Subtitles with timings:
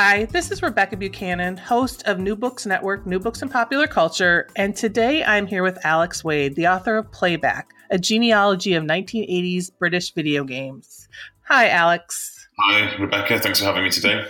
[0.00, 4.46] Hi, this is Rebecca Buchanan, host of New Books Network, New Books and Popular Culture,
[4.54, 9.76] and today I'm here with Alex Wade, the author of Playback, a genealogy of 1980s
[9.76, 11.08] British video games.
[11.48, 12.48] Hi, Alex.
[12.60, 13.40] Hi, Rebecca.
[13.40, 14.24] Thanks for having me today.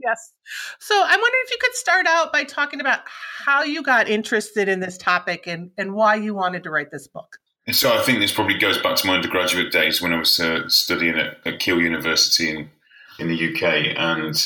[0.00, 0.32] Yes.
[0.78, 3.00] So I'm wondering if you could start out by talking about
[3.44, 7.08] how you got interested in this topic and, and why you wanted to write this
[7.08, 7.38] book.
[7.72, 10.68] So I think this probably goes back to my undergraduate days when I was uh,
[10.68, 12.70] studying at, at Keele University in,
[13.18, 13.96] in the UK.
[13.98, 14.40] And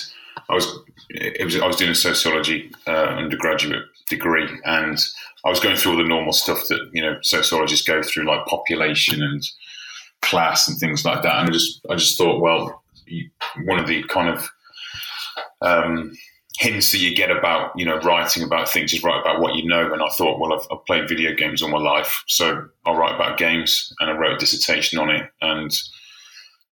[0.53, 5.03] I was it was I was doing a sociology uh, undergraduate degree, and
[5.47, 8.45] I was going through all the normal stuff that you know sociologists go through, like
[8.47, 9.42] population and
[10.20, 11.36] class and things like that.
[11.36, 12.83] And I just I just thought, well,
[13.64, 14.50] one of the kind of
[15.62, 16.12] um,
[16.58, 19.67] hints that you get about you know writing about things is write about what you
[19.67, 19.91] know.
[19.91, 23.14] And I thought, well, I've, I've played video games all my life, so I'll write
[23.14, 23.91] about games.
[24.00, 25.70] And I wrote a dissertation on it, and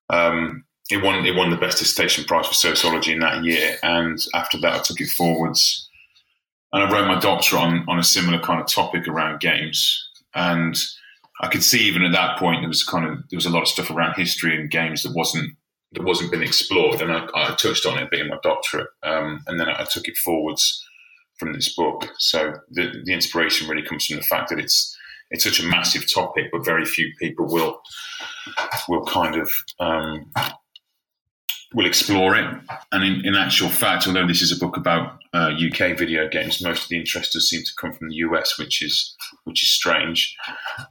[0.10, 3.78] um, it won it won the best dissertation prize for sociology in that year.
[3.84, 5.88] And after that, I took it forwards,
[6.74, 10.08] and I wrote my doctorate on on a similar kind of topic around games.
[10.34, 10.78] And
[11.42, 13.62] I could see even at that point there was kind of there was a lot
[13.62, 15.56] of stuff around history and games that wasn't
[15.94, 19.60] that wasn't been explored, and I, I touched on it in my doctorate, um, and
[19.60, 20.86] then I, I took it forwards
[21.38, 22.08] from this book.
[22.18, 24.96] So the the inspiration really comes from the fact that it's
[25.32, 27.80] it's such a massive topic, but very few people will
[28.88, 30.32] will kind of um,
[31.74, 32.48] will explore it.
[32.92, 36.64] And in, in, actual fact, although this is a book about uh, UK video games,
[36.64, 39.70] most of the interest does seem to come from the US, which is which is
[39.70, 40.36] strange.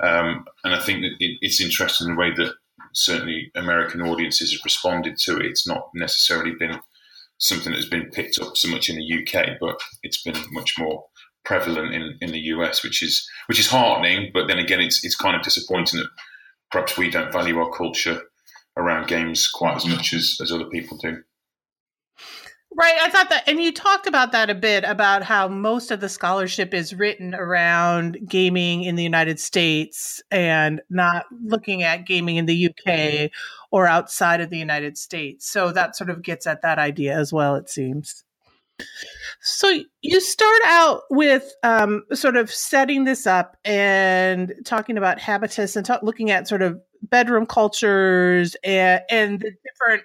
[0.01, 2.55] Um, and I think that it, it's interesting the way that
[2.93, 5.47] certainly American audiences have responded to it.
[5.47, 6.79] It's not necessarily been
[7.39, 11.05] something that's been picked up so much in the UK, but it's been much more
[11.45, 14.31] prevalent in, in the US, which is which is heartening.
[14.33, 16.11] But then again, it's it's kind of disappointing that
[16.71, 18.23] perhaps we don't value our culture
[18.79, 21.23] around games quite as much as, as other people do.
[22.77, 22.95] Right.
[23.01, 26.09] I thought that, and you talked about that a bit about how most of the
[26.09, 32.47] scholarship is written around gaming in the United States and not looking at gaming in
[32.47, 33.31] the UK
[33.73, 35.51] or outside of the United States.
[35.51, 38.23] So that sort of gets at that idea as well, it seems.
[39.41, 45.75] So you start out with um, sort of setting this up and talking about habitus
[45.75, 50.03] and talk, looking at sort of bedroom cultures and, and the different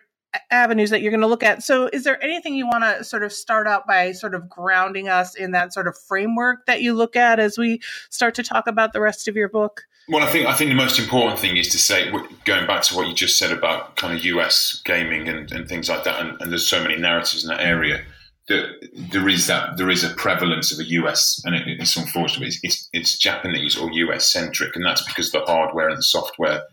[0.52, 1.64] avenues that you're going to look at.
[1.64, 5.08] So, is there anything you want to sort of start out by sort of grounding
[5.10, 8.68] us in that sort of framework that you look at as we start to talk
[8.68, 9.84] about the rest of your book?
[10.10, 12.12] Well, I think I think the most important thing is to say,
[12.44, 15.88] going back to what you just said about kind of US gaming and, and things
[15.88, 18.04] like that, and, and there's so many narratives in that area
[18.50, 22.48] that there is that there is a prevalence of a US, and it, it's unfortunate,
[22.48, 26.64] it's, it's, it's Japanese or US centric, and that's because the hardware and the software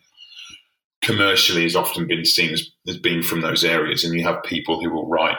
[1.03, 4.05] commercially has often been seen as, as being from those areas.
[4.05, 5.37] And you have people who will write.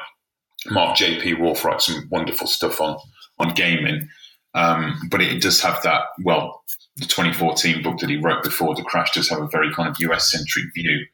[0.70, 1.36] Mark J.P.
[1.36, 2.98] Wolf writes some wonderful stuff on
[3.40, 4.08] on gaming,
[4.54, 6.04] um, but it does have that.
[6.24, 6.64] Well,
[6.98, 10.00] the 2014 book that he wrote before the crash does have a very kind of
[10.00, 11.06] US centric view,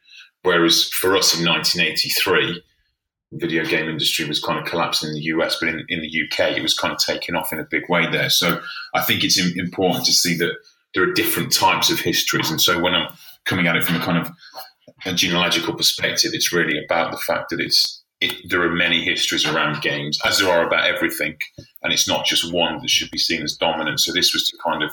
[0.44, 2.62] whereas for us in 1983
[3.34, 6.58] video game industry was kind of collapsing in the US, but in, in the UK,
[6.58, 8.30] it was kind of taking off in a big way there.
[8.30, 8.62] So
[8.94, 10.54] I think it's important to see that
[10.94, 12.50] there are different types of histories.
[12.50, 13.10] And so when I'm
[13.48, 14.32] coming at it from a kind of
[15.06, 19.46] a genealogical perspective, it's really about the fact that it's it, there are many histories
[19.46, 21.38] around games, as there are about everything,
[21.84, 24.00] and it's not just one that should be seen as dominant.
[24.00, 24.92] So this was to kind of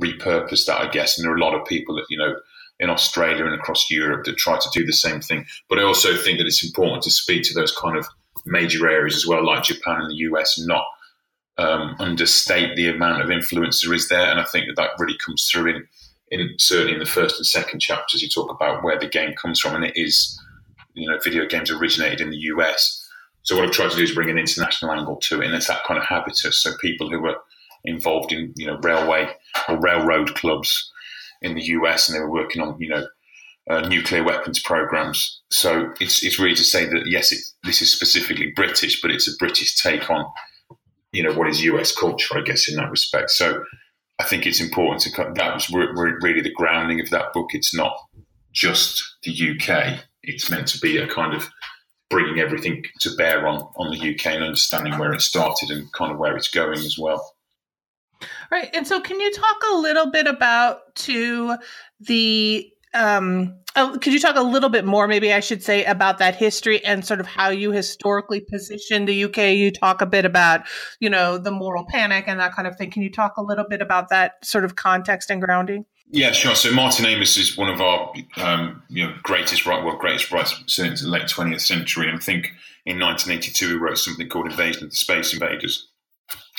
[0.00, 1.18] repurpose that, I guess.
[1.18, 2.36] And there are a lot of people that you know
[2.78, 5.44] in Australia and across Europe that try to do the same thing.
[5.68, 8.06] But I also think that it's important to speak to those kind of
[8.44, 10.84] major areas as well, like Japan and the US, and not
[11.58, 14.30] um, understate the amount of influence there is there.
[14.30, 15.88] And I think that that really comes through in,
[16.32, 18.22] in certainly in the first and second chapters.
[18.22, 20.38] You talk about where the game comes from, and it is,
[20.94, 22.98] you know, video games originated in the US.
[23.42, 25.68] So what I've tried to do is bring an international angle to it, and it's
[25.68, 26.62] that kind of habitus.
[26.62, 27.36] So people who were
[27.84, 29.28] involved in, you know, railway
[29.68, 30.90] or railroad clubs
[31.42, 33.06] in the US, and they were working on you know
[33.68, 35.42] uh, nuclear weapons programs.
[35.50, 39.28] So it's it's really to say that yes, it, this is specifically British, but it's
[39.28, 40.24] a British take on
[41.12, 43.30] you know what is US culture, I guess, in that respect.
[43.30, 43.62] So
[44.22, 47.50] I think it's important to that was really the grounding of that book.
[47.54, 47.92] It's not
[48.52, 49.98] just the UK.
[50.22, 51.50] It's meant to be a kind of
[52.08, 56.12] bringing everything to bear on on the UK and understanding where it started and kind
[56.12, 57.34] of where it's going as well.
[58.48, 58.70] Right.
[58.72, 61.56] And so can you talk a little bit about to
[61.98, 66.36] the um could you talk a little bit more maybe I should say about that
[66.36, 70.66] history and sort of how you historically position the UK you talk a bit about
[71.00, 73.66] you know the moral panic and that kind of thing can you talk a little
[73.68, 76.54] bit about that sort of context and grounding yeah, sure.
[76.54, 80.62] So Martin Amis is one of our um, you know greatest right, well, greatest writers
[80.66, 82.52] since the late twentieth century, and I think
[82.84, 85.88] in 1982 he wrote something called Invasion of the Space Invaders,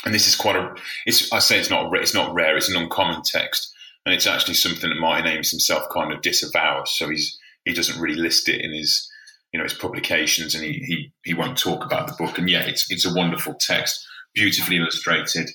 [0.04, 0.74] and this is quite a.
[1.06, 2.56] It's I say it's not it's not rare.
[2.56, 3.72] It's an uncommon text,
[4.04, 6.96] and it's actually something that Martin Amis himself kind of disavows.
[6.96, 9.10] So he's he doesn't really list it in his
[9.52, 12.38] you know his publications, and he he he won't talk about the book.
[12.38, 15.50] And yet it's it's a wonderful text, beautifully illustrated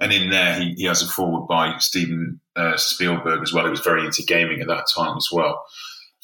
[0.00, 3.64] and in there, he, he has a forward by Steven uh, Spielberg as well.
[3.64, 5.62] He was very into gaming at that time as well.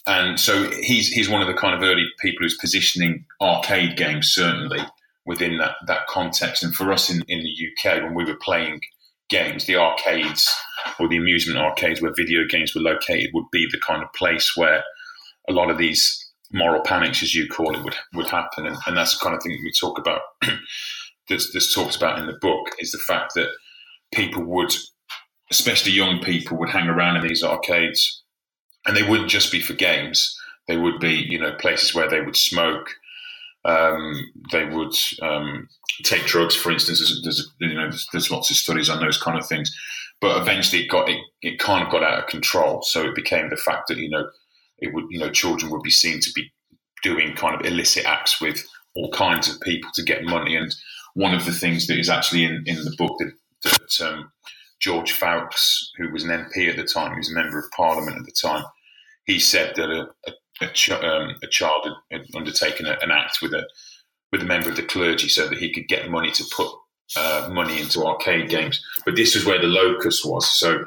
[0.06, 4.28] And so he's he's one of the kind of early people who's positioning arcade games
[4.28, 4.80] certainly
[5.26, 6.62] within that that context.
[6.62, 8.80] And for us in, in the UK, when we were playing
[9.28, 10.48] games, the arcades
[10.98, 14.56] or the amusement arcades where video games were located would be the kind of place
[14.56, 14.84] where
[15.48, 18.66] a lot of these moral panics, as you call it, would would happen.
[18.66, 20.20] And, and that's the kind of thing we talk about.
[21.28, 23.48] that's, that's talked about in the book is the fact that
[24.12, 24.74] people would,
[25.50, 28.22] especially young people, would hang around in these arcades,
[28.86, 30.36] and they wouldn't just be for games.
[30.68, 32.90] They would be, you know, places where they would smoke.
[33.66, 35.68] Um, they would um,
[36.04, 37.00] take drugs, for instance.
[37.00, 39.76] There's, there's, you know, there's, there's, lots of studies on those kind of things.
[40.20, 42.82] But eventually, it got it, it kind of got out of control.
[42.82, 44.28] So it became the fact that you know,
[44.78, 46.52] it would you know, children would be seen to be
[47.02, 48.64] doing kind of illicit acts with
[48.94, 50.56] all kinds of people to get money.
[50.56, 50.74] And
[51.14, 53.32] one of the things that is actually in, in the book that
[53.64, 54.30] that um,
[54.80, 58.18] George Foulkes, who was an MP at the time, he was a member of Parliament
[58.18, 58.64] at the time,
[59.24, 63.40] he said that a, a, a, ch- um, a child had, had undertaken an act
[63.42, 63.66] with a
[64.32, 66.68] with a member of the clergy so that he could get money to put
[67.16, 68.84] uh, money into arcade games.
[69.04, 70.48] But this was where the locus was.
[70.48, 70.84] So,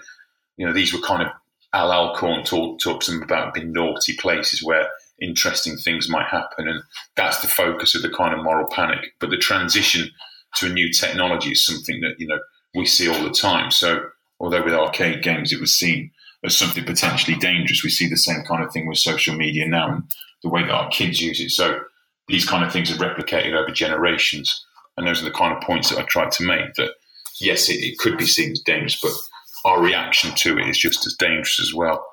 [0.57, 1.29] you know, these were kind of
[1.73, 4.89] Al Alcorn talk, talks about being naughty places where
[5.21, 6.67] interesting things might happen.
[6.67, 6.81] And
[7.15, 9.13] that's the focus of the kind of moral panic.
[9.19, 10.09] But the transition
[10.55, 12.39] to a new technology is something that, you know,
[12.75, 13.71] we see all the time.
[13.71, 16.11] So, although with arcade games it was seen
[16.43, 19.91] as something potentially dangerous, we see the same kind of thing with social media now
[19.91, 20.03] and
[20.43, 21.49] the way that our kids use it.
[21.51, 21.81] So,
[22.27, 24.63] these kind of things are replicated over generations.
[24.95, 26.91] And those are the kind of points that I tried to make that,
[27.39, 29.13] yes, it, it could be seen as dangerous, but
[29.65, 32.05] our reaction to it is just as dangerous as well.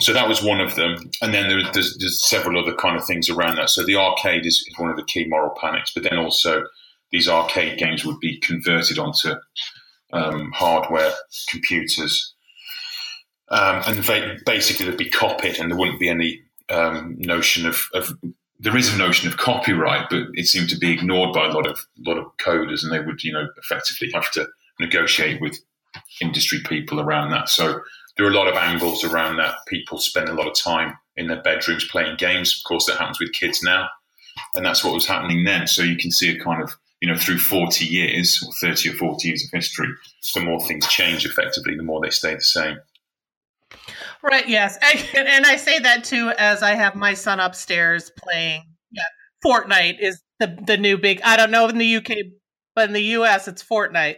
[0.00, 1.10] So that was one of them.
[1.20, 3.70] And then there, there's, there's, several other kind of things around that.
[3.70, 6.64] So the arcade is, is one of the key moral panics, but then also
[7.10, 9.34] these arcade games would be converted onto
[10.12, 11.12] um, hardware,
[11.48, 12.34] computers,
[13.50, 17.82] um, and they, basically they'd be copied, and there wouldn't be any um, notion of,
[17.94, 18.12] of,
[18.60, 21.66] There is a notion of copyright, but it seemed to be ignored by a lot
[21.66, 24.46] of lot of coders, and they would, you know, effectively have to
[24.80, 25.58] negotiate with
[26.20, 27.48] industry people around that.
[27.48, 27.80] So
[28.16, 29.56] there are a lot of angles around that.
[29.66, 32.56] People spend a lot of time in their bedrooms playing games.
[32.56, 33.88] Of course, that happens with kids now,
[34.54, 35.66] and that's what was happening then.
[35.66, 38.94] So you can see a kind of you know, through 40 years or 30 or
[38.94, 39.88] 40 years of history,
[40.34, 42.78] the more things change effectively, the more they stay the same.
[44.22, 44.78] Right, yes.
[45.16, 48.64] And, and I say that too as I have my son upstairs playing.
[48.90, 49.02] Yeah,
[49.44, 52.12] Fortnite is the, the new big, I don't know in the UK,
[52.74, 54.16] but in the US, it's Fortnite,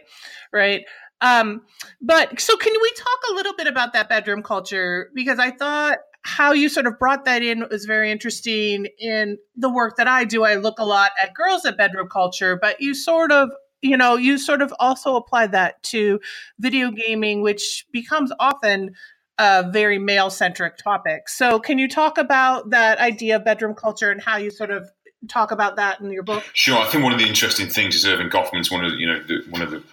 [0.53, 0.83] right?
[1.21, 1.61] Um,
[2.01, 5.09] but so can we talk a little bit about that bedroom culture?
[5.13, 9.69] Because I thought how you sort of brought that in was very interesting in the
[9.69, 10.43] work that I do.
[10.43, 13.49] I look a lot at girls at bedroom culture, but you sort of
[13.81, 16.19] you know you sort of also apply that to
[16.59, 18.93] video gaming which becomes often
[19.37, 24.11] a very male centric topic so can you talk about that idea of bedroom culture
[24.11, 24.89] and how you sort of
[25.29, 28.05] talk about that in your book sure i think one of the interesting things is
[28.05, 29.83] Erving Goffman's one of the, you know the, one of the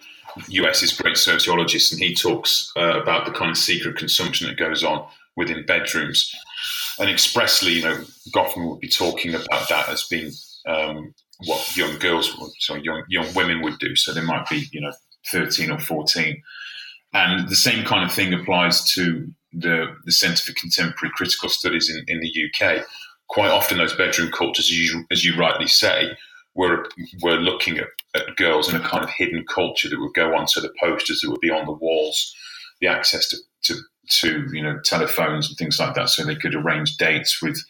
[0.48, 4.84] US's great sociologists, and he talks uh, about the kind of secret consumption that goes
[4.84, 6.32] on within bedrooms.
[6.98, 10.32] And expressly, you know, Goffman would be talking about that as being
[10.66, 11.14] um,
[11.44, 13.94] what young girls, so young young women would do.
[13.94, 14.92] So they might be, you know,
[15.26, 16.42] thirteen or fourteen,
[17.12, 21.90] and the same kind of thing applies to the the Centre for Contemporary Critical Studies
[21.90, 22.84] in, in the UK.
[23.28, 26.16] Quite often, those bedroom cultures, as you, as you rightly say,
[26.54, 26.86] were
[27.22, 30.48] were looking at, at girls in a kind of hidden culture that would go on.
[30.48, 32.34] So the posters that would be on the walls,
[32.80, 36.54] the access to, to to you know telephones and things like that, so they could
[36.54, 37.62] arrange dates with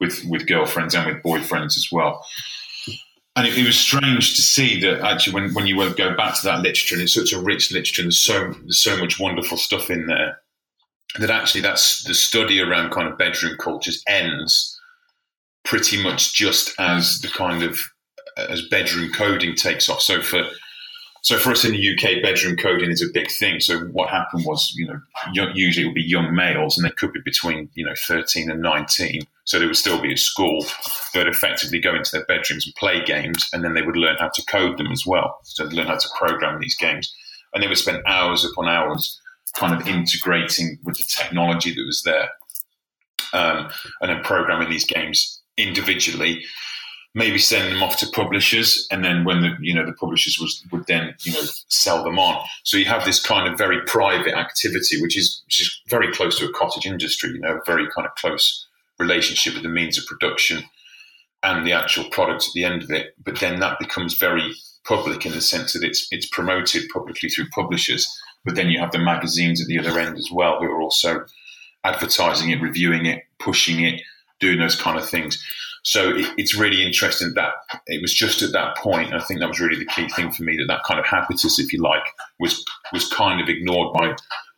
[0.00, 2.24] with with girlfriends and with boyfriends as well.
[3.36, 6.44] And it, it, was strange to see that actually when, when you go back to
[6.44, 9.56] that literature and it's such a rich literature and there's so there's so much wonderful
[9.56, 10.38] stuff in there
[11.18, 14.78] that actually that's the study around kind of bedroom cultures ends
[15.64, 17.78] pretty much just as the kind of
[18.36, 20.00] as bedroom coding takes off.
[20.00, 20.44] So for
[21.22, 23.58] so for us in the UK, bedroom coding is a big thing.
[23.58, 25.00] So what happened was, you know,
[25.54, 28.60] usually it would be young males, and they could be between, you know, thirteen and
[28.60, 29.22] nineteen.
[29.44, 30.64] So they would still be at school.
[31.12, 34.28] They'd effectively go into their bedrooms and play games, and then they would learn how
[34.28, 35.38] to code them as well.
[35.42, 37.14] So they'd learn how to program these games,
[37.52, 39.20] and they would spend hours upon hours
[39.54, 42.28] kind of integrating with the technology that was there,
[43.32, 43.70] um,
[44.00, 46.42] and then programming these games individually
[47.14, 50.62] maybe send them off to publishers, and then when the you know the publishers was,
[50.72, 52.44] would then you know sell them on.
[52.64, 56.38] So you have this kind of very private activity, which is which is very close
[56.38, 57.30] to a cottage industry.
[57.30, 58.63] You know, very kind of close
[58.98, 60.64] relationship with the means of production
[61.42, 63.14] and the actual product at the end of it.
[63.22, 64.52] But then that becomes very
[64.84, 68.08] public in the sense that it's it's promoted publicly through publishers.
[68.44, 71.24] But then you have the magazines at the other end as well, who are also
[71.84, 74.00] advertising it, reviewing it, pushing it,
[74.40, 75.42] doing those kind of things.
[75.82, 77.52] So it, it's really interesting that
[77.86, 79.12] it was just at that point.
[79.12, 81.58] I think that was really the key thing for me that that kind of habitus,
[81.58, 82.04] if you like,
[82.40, 84.14] was was kind of ignored by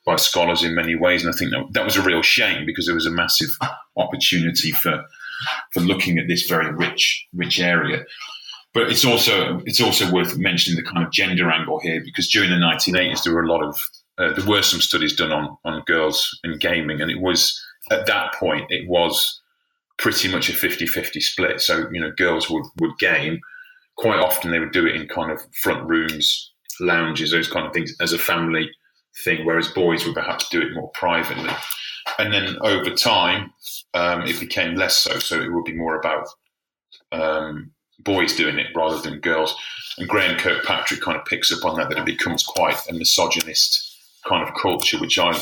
[0.06, 1.24] by scholars in many ways.
[1.24, 3.50] And I think that, that was a real shame because there was a massive
[3.96, 5.04] opportunity for
[5.72, 8.04] for looking at this very rich rich area.
[8.72, 12.50] But it's also it's also worth mentioning the kind of gender angle here because during
[12.50, 13.78] the 1980s there were a lot of
[14.18, 17.60] uh, there were some studies done on on girls and gaming, and it was
[17.90, 19.40] at that point it was
[19.98, 21.60] pretty much a 50-50 split.
[21.60, 23.40] So, you know, girls would, would game.
[23.96, 27.72] Quite often they would do it in kind of front rooms, lounges, those kind of
[27.72, 28.70] things as a family
[29.24, 31.50] thing, whereas boys would perhaps do it more privately.
[32.18, 33.52] And then over time,
[33.94, 35.18] um, it became less so.
[35.18, 36.28] So it would be more about
[37.12, 39.56] um, boys doing it rather than girls.
[39.98, 43.96] And Graeme Kirkpatrick kind of picks up on that, that it becomes quite a misogynist
[44.26, 45.34] kind of culture, which I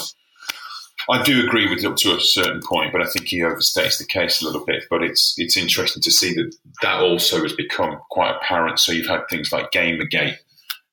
[1.11, 4.07] I do agree with up to a certain point, but I think he overstates the
[4.07, 4.85] case a little bit.
[4.88, 8.78] But it's it's interesting to see that that also has become quite apparent.
[8.78, 10.37] So you've had things like Gamergate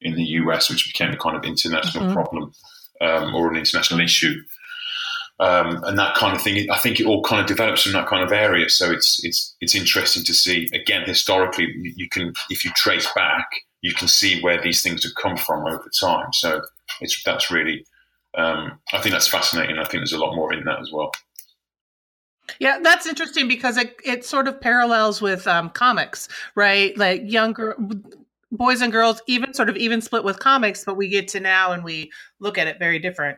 [0.01, 2.13] in the US, which became a kind of international mm-hmm.
[2.13, 2.53] problem
[3.01, 4.41] um, or an international issue,
[5.39, 6.70] um, and that kind of thing.
[6.70, 8.70] I think it all kind of develops from that kind of area.
[8.70, 10.67] So it's it's it's interesting to see.
[10.74, 13.48] Again, historically, you can if you trace back,
[13.81, 16.34] you can see where these things have come from over time.
[16.34, 16.62] So
[17.01, 17.86] it's that's really
[18.38, 19.77] um, I think that's fascinating.
[19.77, 21.12] I think there's a lot more in that as well.
[22.60, 26.98] Yeah, that's interesting because it, it sort of parallels with um, comics, right?
[26.98, 27.75] Like younger
[28.51, 31.72] boys and girls, even sort of even split with comics, but we get to now
[31.72, 33.38] and we look at it very different.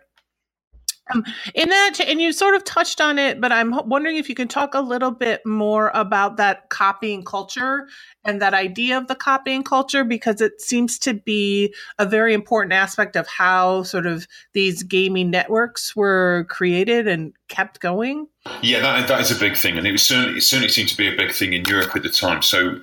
[1.14, 4.36] Um, in that, and you sort of touched on it, but I'm wondering if you
[4.36, 7.90] can talk a little bit more about that copying culture
[8.24, 12.72] and that idea of the copying culture, because it seems to be a very important
[12.72, 18.26] aspect of how sort of these gaming networks were created and kept going.
[18.62, 20.98] Yeah, that, that is a big thing, and it was certainly it certainly seemed to
[20.98, 22.42] be a big thing in Europe at the time.
[22.42, 22.80] So,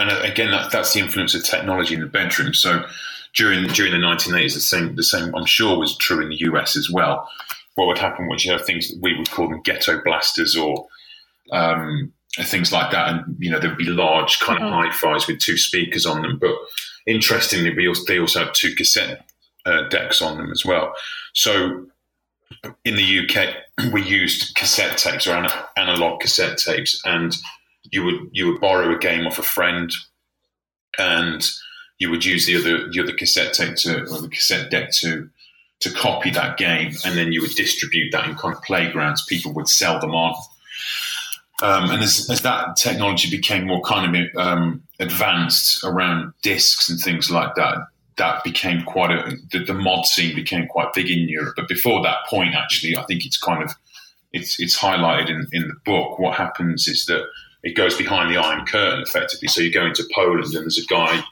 [0.00, 2.54] and uh, again, that, that's the influence of technology in the bedroom.
[2.54, 2.84] So
[3.34, 6.76] during during the 1980s, the same the same I'm sure was true in the US
[6.76, 7.28] as well.
[7.74, 10.86] What would happen was you have things that we would call them ghetto blasters or
[11.52, 14.90] um, things like that, and you know there'd be large kind of mm-hmm.
[14.90, 16.38] hi-fis with two speakers on them.
[16.38, 16.54] But
[17.06, 19.24] interestingly, we also, they also had two cassette
[19.66, 20.94] uh, decks on them as well.
[21.34, 21.86] So
[22.84, 27.36] in the UK, we used cassette tapes or analog cassette tapes, and
[27.90, 29.92] you would you would borrow a game off a friend,
[30.98, 31.48] and
[31.98, 35.28] you would use the other the other cassette tape to or the cassette deck to
[35.80, 39.24] to copy that game, and then you would distribute that in kind of playgrounds.
[39.24, 40.34] People would sell them on.
[41.62, 46.98] Um, and as, as, that technology became more kind of um, advanced around discs and
[46.98, 47.76] things like that,
[48.16, 51.54] that became quite a the, the, mod scene became quite big in Europe.
[51.56, 53.72] But before that point, actually, I think it's kind of
[54.32, 56.18] it's it's highlighted in, in the book.
[56.18, 57.26] What happens is that
[57.62, 59.48] it goes behind the Iron Curtain, effectively.
[59.48, 61.22] So you go into Poland, and there's a guy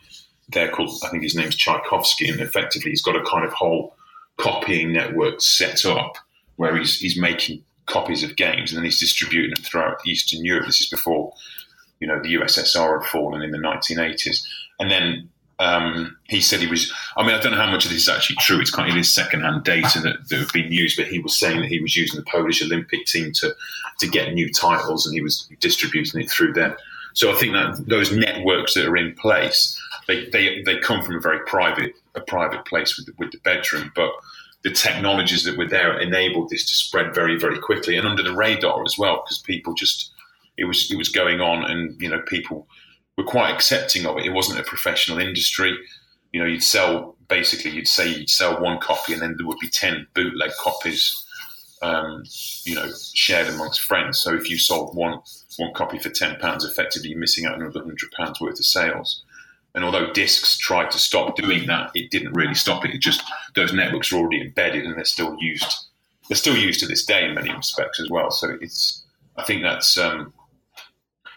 [0.51, 3.95] there called, I think his name's Tchaikovsky, and effectively he's got a kind of whole
[4.37, 6.17] copying network set up
[6.57, 10.67] where he's, he's making copies of games and then he's distributing them throughout Eastern Europe.
[10.67, 11.33] This is before,
[12.01, 14.47] you know, the USSR had fallen in the 1980s.
[14.79, 15.29] And then
[15.59, 18.09] um, he said he was, I mean, I don't know how much of this is
[18.09, 18.61] actually true.
[18.61, 21.61] It's kind of his secondhand data that, that have been used, but he was saying
[21.61, 23.55] that he was using the Polish Olympic team to,
[23.99, 26.77] to get new titles and he was distributing it through them.
[27.15, 29.77] So I think that those networks that are in place
[30.09, 33.39] they, they, they come from a very private a private place with the, with the
[33.39, 34.11] bedroom, but
[34.63, 38.35] the technologies that were there enabled this to spread very very quickly and under the
[38.35, 40.11] radar as well because people just
[40.57, 42.67] it was it was going on and you know people
[43.19, 44.25] were quite accepting of it.
[44.25, 45.77] It wasn't a professional industry.
[46.33, 49.59] You know, you'd sell basically, you'd say you'd sell one copy, and then there would
[49.59, 51.25] be ten bootleg copies.
[51.81, 52.25] Um,
[52.65, 54.19] you know, shared amongst friends.
[54.19, 55.21] So if you sold one
[55.59, 59.23] one copy for ten pounds, effectively you're missing out another hundred pounds worth of sales.
[59.75, 62.95] And although discs tried to stop doing that, it didn't really stop it.
[62.95, 63.23] It just
[63.55, 65.87] those networks are already embedded and they're still used.
[66.29, 68.31] They're still used to this day in many respects as well.
[68.31, 69.05] So it's
[69.37, 70.33] I think that's um,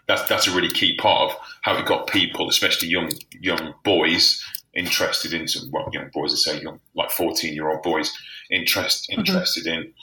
[0.08, 4.44] that's that's a really key part of how it got people, especially young young boys,
[4.74, 6.34] interested in some well, young boys.
[6.34, 8.12] I say young, like fourteen year old boys,
[8.50, 9.20] interest mm-hmm.
[9.20, 9.82] interested mm-hmm.
[9.82, 9.94] in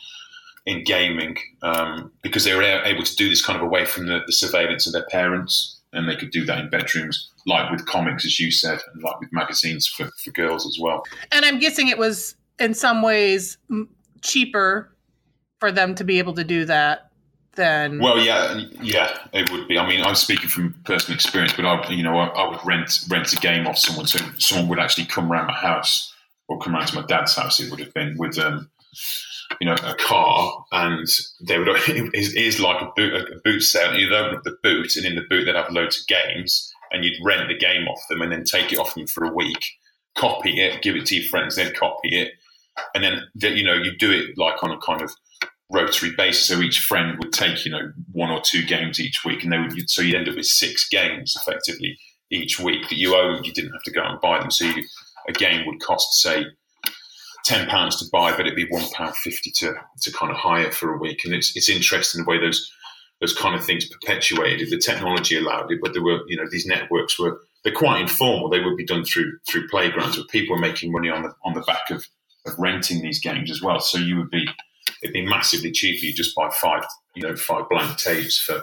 [0.69, 4.21] in gaming um, because they were able to do this kind of away from the,
[4.26, 8.26] the, surveillance of their parents, and they could do that in bedrooms, like with comics,
[8.26, 11.05] as you said, and like with magazines for, for girls as well.
[11.33, 13.57] And I'm guessing it was in some ways
[14.21, 14.95] cheaper
[15.59, 17.08] for them to be able to do that
[17.59, 19.79] then well yeah yeah it would be.
[19.79, 23.05] I mean i'm speaking from personal experience but i you know I, I, would rent
[23.11, 26.15] rent a game off someone so someone would actually come around my house
[26.49, 28.71] or come around to my dad's house it would have been with um
[29.61, 31.09] you know a car and
[31.41, 33.95] they would it is like a boot a boot sale.
[33.95, 37.05] You'd open up the boot and in the boot they'd have loads of games and
[37.05, 39.73] you'd rent the game off them and then take it off them for a week
[40.17, 42.33] copy it give it to your friends then copy it
[42.95, 45.12] and then you know you do it like on a kind of
[45.71, 46.47] rotary basis.
[46.47, 49.59] So each friend would take, you know, one or two games each week, and they
[49.59, 51.99] would so you'd end up with six games effectively
[52.31, 53.47] each week that you owned.
[53.47, 54.51] You didn't have to go and buy them.
[54.51, 54.85] So you,
[55.29, 56.47] a game would cost, say,
[57.45, 60.71] ten pounds to buy, but it'd be one pound fifty to to kind of hire
[60.71, 61.25] for a week.
[61.25, 62.71] And it's it's interesting the way those
[63.21, 64.71] those kind of things perpetuated.
[64.71, 68.49] The technology allowed it, but there were you know these networks were they're quite informal.
[68.49, 71.55] They would be done through through playgrounds, but people were making money on the on
[71.55, 72.07] the back of
[72.47, 73.81] of renting these games as well.
[73.81, 74.47] So you would be
[75.02, 76.07] it'd be massively cheaper.
[76.07, 78.62] You just buy five, you know, five blank tapes for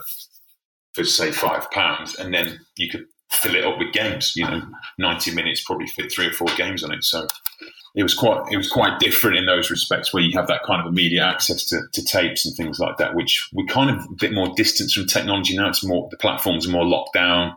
[0.93, 4.33] for say five pounds, and then you could fill it up with games.
[4.35, 4.61] You know,
[4.97, 7.03] ninety minutes probably fit three or four games on it.
[7.03, 7.27] So
[7.95, 10.81] it was quite it was quite different in those respects where you have that kind
[10.81, 14.15] of immediate access to, to tapes and things like that, which we're kind of a
[14.19, 15.69] bit more distance from technology now.
[15.69, 17.55] It's more the platforms are more locked down.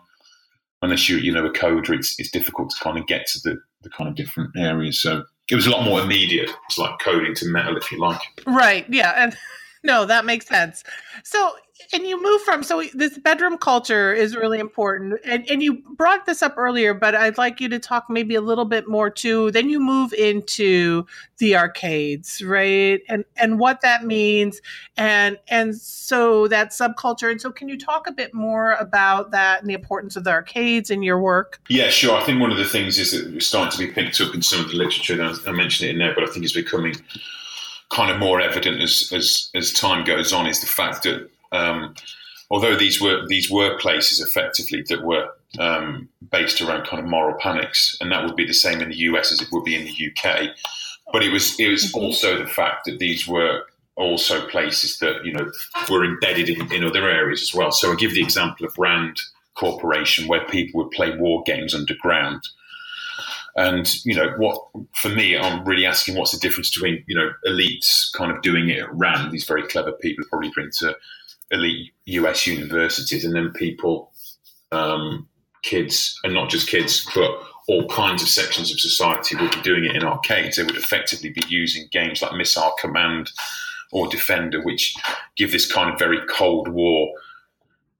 [0.80, 3.58] Unless you you know a coder, it's it's difficult to kind of get to the,
[3.82, 5.00] the kind of different areas.
[5.00, 6.50] So it was a lot more immediate.
[6.66, 8.20] It's like coding to metal, if you like.
[8.46, 8.86] Right.
[8.88, 9.12] Yeah.
[9.16, 9.36] And
[9.82, 10.84] no, that makes sense.
[11.24, 11.52] So
[11.92, 16.26] and you move from so this bedroom culture is really important and, and you brought
[16.26, 19.50] this up earlier but i'd like you to talk maybe a little bit more too
[19.52, 21.04] then you move into
[21.38, 23.00] the arcades right?
[23.08, 24.60] And and what that means
[24.96, 29.60] and and so that subculture and so can you talk a bit more about that
[29.60, 31.60] and the importance of the arcades in your work?
[31.68, 32.16] Yeah sure.
[32.16, 34.42] I think one of the things is that it's starting to be picked up in
[34.42, 36.94] some of the literature and i mentioned it in there but i think it's becoming
[37.90, 41.94] kind of more evident as as as time goes on is the fact that um,
[42.50, 47.38] although these were these were places effectively that were um, based around kind of moral
[47.38, 49.84] panics, and that would be the same in the US as it would be in
[49.84, 50.50] the UK.
[51.12, 51.98] But it was it was mm-hmm.
[51.98, 53.62] also the fact that these were
[53.96, 55.50] also places that you know
[55.90, 57.72] were embedded in, in other areas as well.
[57.72, 59.20] So I give the example of Rand
[59.54, 62.42] Corporation, where people would play war games underground.
[63.56, 64.68] And you know what?
[64.94, 68.68] For me, I'm really asking what's the difference between you know elites kind of doing
[68.68, 70.96] it at Rand, these very clever people probably bring to
[71.50, 74.12] elite US universities, and then people,
[74.72, 75.28] um,
[75.62, 77.30] kids, and not just kids, but
[77.68, 80.56] all kinds of sections of society would be doing it in arcades.
[80.56, 83.30] They would effectively be using games like Missile Command
[83.92, 84.94] or Defender, which
[85.36, 87.12] give this kind of very Cold War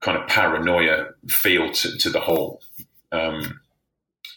[0.01, 2.61] kind of paranoia feel to, to the whole
[3.11, 3.59] um,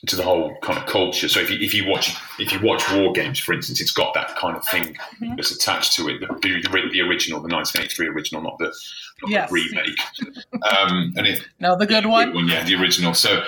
[0.06, 1.28] to the whole kind of culture.
[1.28, 4.14] So if you, if you watch if you watch War Games, for instance, it's got
[4.14, 5.36] that kind of thing mm-hmm.
[5.36, 6.20] that's attached to it.
[6.20, 8.72] The, the, the, original, the 1983 original, not the,
[9.22, 9.48] not yes.
[9.48, 9.98] the remake.
[10.62, 12.34] Um, and it, no, the good one.
[12.34, 12.48] one.
[12.48, 13.14] Yeah, the original.
[13.14, 13.44] So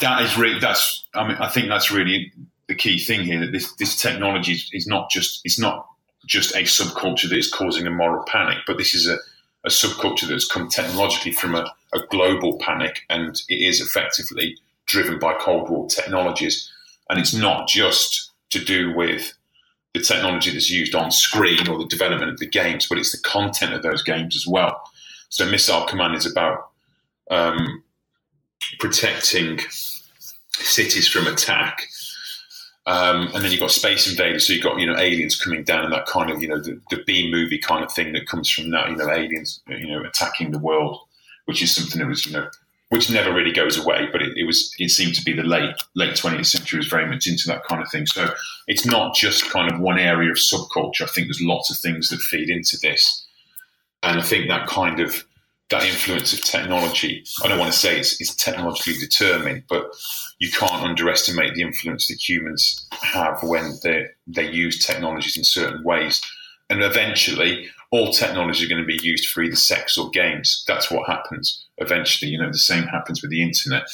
[0.00, 1.04] that is really that's.
[1.14, 2.32] I mean, I think that's really
[2.68, 3.40] the key thing here.
[3.40, 5.86] That this this technology is, is not just it's not
[6.26, 9.16] just a subculture that is causing a moral panic, but this is a
[9.64, 11.64] a subculture that's come technologically from a,
[11.94, 16.70] a global panic, and it is effectively driven by Cold War technologies.
[17.08, 19.32] And it's not just to do with
[19.92, 23.28] the technology that's used on screen or the development of the games, but it's the
[23.28, 24.82] content of those games as well.
[25.28, 26.70] So Missile Command is about
[27.30, 27.82] um,
[28.78, 29.60] protecting
[30.52, 31.86] cities from attack.
[32.86, 35.84] Um, and then you've got Space Invaders, so you've got you know aliens coming down
[35.84, 38.50] and that kind of you know the, the B movie kind of thing that comes
[38.50, 40.98] from that you know aliens you know attacking the world,
[41.46, 42.46] which is something that was you know
[42.94, 44.08] which never really goes away.
[44.12, 47.06] But it, it, was it seemed to be the late late 20th century was very
[47.06, 48.06] much into that kind of thing.
[48.06, 48.32] So
[48.68, 51.02] it's not just kind of one area of subculture.
[51.02, 53.26] I think there's lots of things that feed into this,
[54.04, 55.24] and I think that kind of
[55.70, 57.24] that influence of technology.
[57.42, 59.86] I don't want to say it's, it's technologically determined, but
[60.38, 65.82] you can't underestimate the influence that humans have when they they use technologies in certain
[65.82, 66.22] ways.
[66.70, 70.64] And eventually, all technology is going to be used for either sex or games.
[70.68, 72.30] That's what happens eventually.
[72.30, 73.84] You know, the same happens with the internet.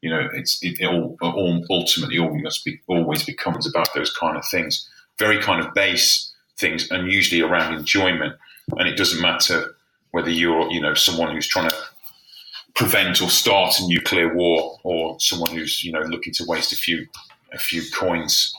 [0.00, 2.18] You know, it's it, it all, all, ultimately
[2.64, 7.40] be, always becomes about those kind of things, very kind of base things, and usually
[7.40, 8.34] around enjoyment.
[8.78, 9.74] And it doesn't matter
[10.10, 11.76] whether you're you know someone who's trying to
[12.74, 16.76] prevent or start a nuclear war, or someone who's you know looking to waste a
[16.76, 17.06] few
[17.52, 18.54] a few coins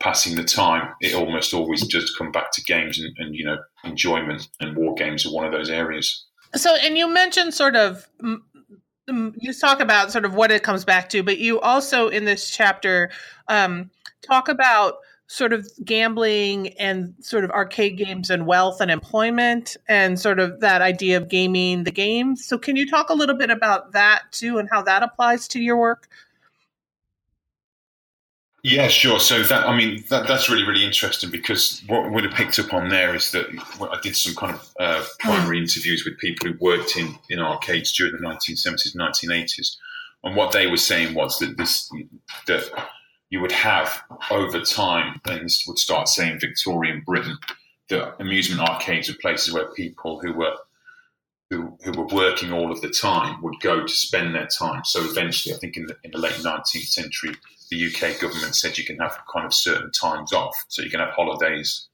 [0.00, 3.56] passing the time, it almost always just come back to games and, and, you know
[3.84, 6.24] enjoyment and war games are one of those areas.
[6.54, 8.08] So, and you mentioned sort of
[9.08, 12.50] you talk about sort of what it comes back to, but you also in this
[12.50, 13.10] chapter
[13.48, 13.90] um,
[14.22, 14.94] talk about
[15.26, 20.60] sort of gambling and sort of arcade games and wealth and employment and sort of
[20.60, 22.36] that idea of gaming the game.
[22.36, 25.60] So, can you talk a little bit about that too and how that applies to
[25.60, 26.08] your work?
[28.66, 29.20] Yeah, sure.
[29.20, 32.72] So that I mean that, that's really really interesting because what would have picked up
[32.72, 33.46] on there is that
[33.78, 37.92] I did some kind of uh, primary interviews with people who worked in in arcades
[37.92, 39.76] during the 1970s, 1980s,
[40.24, 41.90] and what they were saying was that this
[42.46, 42.88] that
[43.28, 47.36] you would have over time, and this would start saying Victorian Britain,
[47.90, 50.56] that amusement arcades were places where people who were
[51.50, 54.84] who, who were working all of the time would go to spend their time.
[54.86, 57.34] So eventually, I think in the, in the late 19th century,
[57.70, 60.64] the UK government said you can have kind of certain times off.
[60.68, 61.88] So you can have holidays,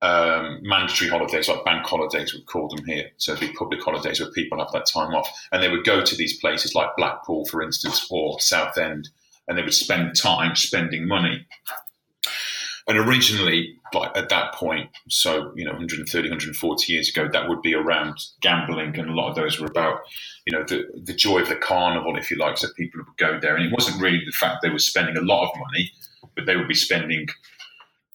[0.00, 3.10] um, mandatory holidays, like bank holidays, we call them here.
[3.18, 5.28] So big public holidays where people have that time off.
[5.52, 9.10] And they would go to these places like Blackpool, for instance, or Southend,
[9.46, 11.46] and they would spend time spending money.
[12.88, 17.62] And originally, like at that point, so you know, 130, 140 years ago, that would
[17.62, 20.00] be around gambling, and a lot of those were about,
[20.46, 22.58] you know, the the joy of the carnival, if you like.
[22.58, 25.22] So people would go there, and it wasn't really the fact they were spending a
[25.22, 25.92] lot of money,
[26.34, 27.28] but they would be spending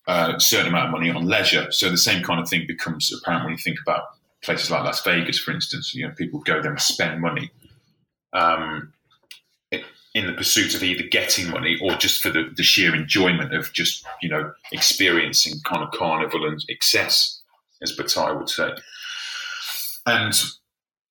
[0.08, 1.72] uh, a certain amount of money on leisure.
[1.72, 4.04] So the same kind of thing becomes apparent when you think about
[4.44, 5.94] places like Las Vegas, for instance.
[5.94, 7.52] You know, people go there and spend money.
[8.34, 8.94] Um,
[10.18, 13.72] in the pursuit of either getting money or just for the, the sheer enjoyment of
[13.72, 17.40] just, you know, experiencing kind of carnival and excess,
[17.84, 18.72] as Bataille would say.
[20.08, 20.34] And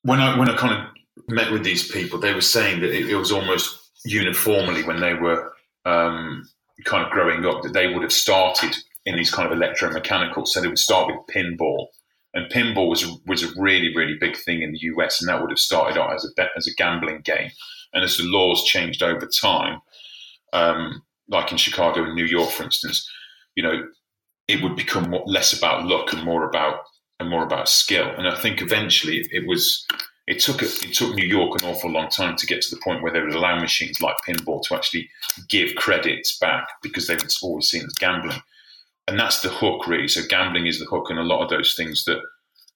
[0.02, 3.08] when I when I kind of met with these people, they were saying that it,
[3.08, 5.52] it was almost uniformly when they were
[5.84, 6.48] um,
[6.84, 10.48] kind of growing up that they would have started in these kind of electromechanical.
[10.48, 11.86] So they would start with pinball,
[12.34, 15.50] and pinball was was a really really big thing in the US, and that would
[15.50, 17.52] have started out as a as a gambling game.
[17.96, 19.80] And as the laws changed over time,
[20.52, 23.10] um, like in Chicago and New York, for instance,
[23.54, 23.88] you know,
[24.48, 26.80] it would become more, less about luck and more about
[27.18, 28.12] and more about skill.
[28.18, 29.86] And I think eventually it was
[30.26, 33.02] it took it took New York an awful long time to get to the point
[33.02, 35.08] where they would allow machines like pinball to actually
[35.48, 38.42] give credits back because they were always seen as gambling.
[39.08, 40.08] And that's the hook, really.
[40.08, 42.20] So gambling is the hook, and a lot of those things that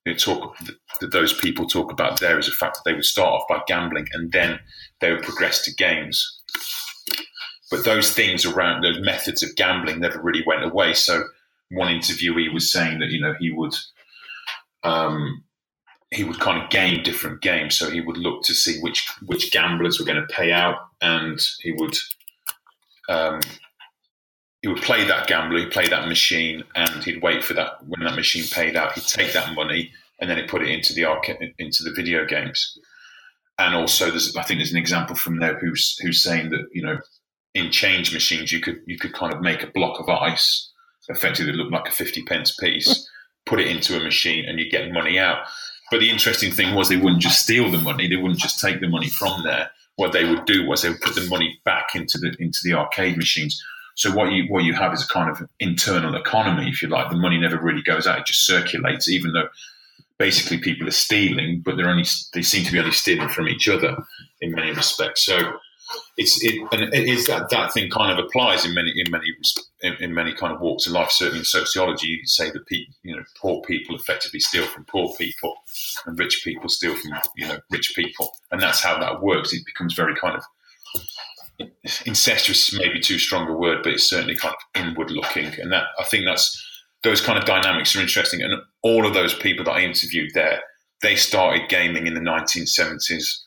[0.05, 0.57] know, talk
[0.99, 3.61] that those people talk about there is a fact that they would start off by
[3.67, 4.59] gambling and then
[4.99, 6.39] they would progress to games.
[7.69, 10.93] But those things around those methods of gambling never really went away.
[10.93, 11.23] So
[11.69, 13.75] one interviewee was saying that you know he would
[14.83, 15.43] um,
[16.11, 17.77] he would kind of game different games.
[17.77, 21.39] So he would look to see which which gamblers were going to pay out, and
[21.61, 21.95] he would
[23.07, 23.39] um,
[24.61, 28.01] he would play that gambler, he'd play that machine, and he'd wait for that when
[28.01, 28.93] that machine paid out.
[28.93, 32.25] He'd take that money and then he'd put it into the arcade, into the video
[32.25, 32.77] games.
[33.57, 36.83] And also, there's I think there's an example from there who's who's saying that you
[36.83, 36.99] know
[37.53, 40.71] in change machines you could you could kind of make a block of ice,
[41.09, 43.09] effectively look like a fifty pence piece,
[43.45, 45.45] put it into a machine, and you get money out.
[45.89, 48.79] But the interesting thing was they wouldn't just steal the money; they wouldn't just take
[48.79, 49.71] the money from there.
[49.95, 52.73] What they would do was they would put the money back into the into the
[52.73, 53.61] arcade machines
[54.01, 57.11] so what you what you have is a kind of internal economy, if you like.
[57.11, 59.47] The money never really goes out; it just circulates, even though
[60.17, 63.69] basically people are stealing, but they're only they seem to be only stealing from each
[63.69, 63.95] other
[64.41, 65.23] in many respects.
[65.23, 65.37] So
[66.17, 69.27] it's it and it is that that thing kind of applies in many in many
[69.83, 71.11] in, many kind of walks of life.
[71.11, 75.13] Certainly in sociology, you say that people, you know, poor people effectively steal from poor
[75.15, 75.53] people,
[76.07, 79.53] and rich people steal from you know rich people, and that's how that works.
[79.53, 80.43] It becomes very kind of
[82.05, 85.47] incestuous maybe too strong a word, but it's certainly kind of inward looking.
[85.59, 86.61] And that I think that's
[87.03, 88.41] those kind of dynamics are interesting.
[88.41, 90.61] And all of those people that I interviewed there,
[91.01, 93.39] they started gaming in the 1970s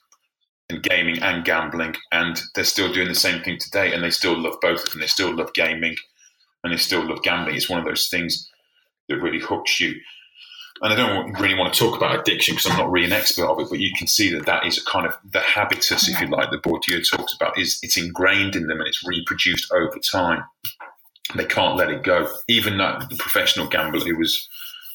[0.71, 3.93] and gaming and gambling, and they're still doing the same thing today.
[3.93, 5.01] And they still love both of them.
[5.01, 5.95] They still love gaming
[6.65, 7.57] and they still love gambling.
[7.57, 8.51] It's one of those things
[9.09, 9.95] that really hooks you.
[10.85, 13.47] And I don't really want to talk about addiction because I'm not really an expert
[13.47, 16.21] of it, but you can see that that is a kind of the habitus, if
[16.21, 17.59] you like, that Bourdieu talks about.
[17.59, 20.45] Is it's ingrained in them and it's reproduced over time.
[21.35, 22.31] They can't let it go.
[22.49, 24.47] Even that the professional gambler who was,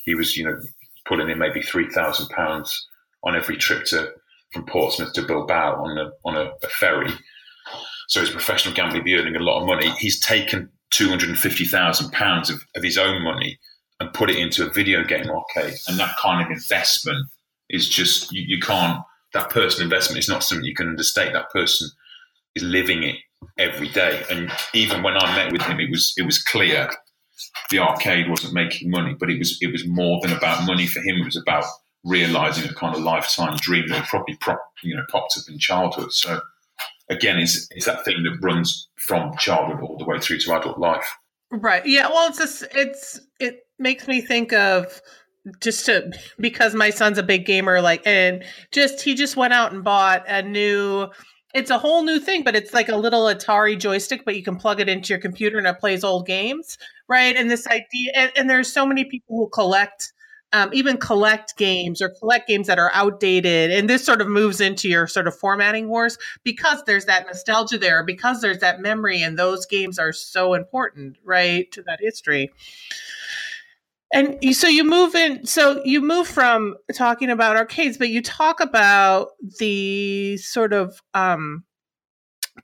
[0.06, 0.62] he was, you know,
[1.08, 2.88] putting in maybe three thousand pounds
[3.24, 4.12] on every trip to
[4.54, 7.10] from Portsmouth to Bilbao on a on a, a ferry.
[8.10, 9.90] So his professional gambler be earning a lot of money.
[9.98, 13.58] He's taken two hundred and fifty thousand pounds of, of his own money
[14.00, 15.76] and put it into a video game arcade.
[15.88, 17.28] And that kind of investment
[17.70, 19.02] is just you, you can't.
[19.34, 21.34] That personal investment is not something you can understate.
[21.34, 21.90] That person
[22.56, 23.18] is living it
[23.58, 24.24] every day.
[24.30, 26.90] And even when I met with him, it was it was clear
[27.70, 31.00] the arcade wasn't making money, but it was it was more than about money for
[31.02, 31.18] him.
[31.18, 31.66] It was about
[32.04, 34.38] realizing a kind of lifetime dream that probably
[34.84, 36.12] you know popped up in childhood.
[36.12, 36.42] So
[37.10, 40.80] again, it's it's that thing that runs from childhood all the way through to adult
[40.80, 41.18] life.
[41.52, 41.86] Right.
[41.86, 42.08] Yeah.
[42.10, 45.02] Well, it's just, it's it makes me think of
[45.62, 49.74] just to because my son's a big gamer like and just he just went out
[49.74, 51.08] and bought a new
[51.56, 54.58] it's a whole new thing but it's like a little atari joystick but you can
[54.58, 58.32] plug it into your computer and it plays old games right and this idea and,
[58.36, 60.14] and there's so many people who collect
[60.52, 63.72] um, even collect games or collect games that are outdated.
[63.72, 67.78] And this sort of moves into your sort of formatting wars because there's that nostalgia
[67.78, 72.52] there, because there's that memory, and those games are so important, right, to that history.
[74.12, 78.60] And so you move in, so you move from talking about arcades, but you talk
[78.60, 81.64] about the sort of um,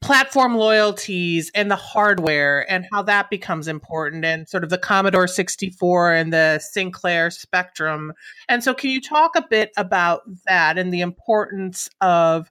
[0.01, 5.27] platform loyalties and the hardware and how that becomes important and sort of the Commodore
[5.27, 8.13] 64 and the Sinclair Spectrum.
[8.49, 12.49] And so can you talk a bit about that and the importance of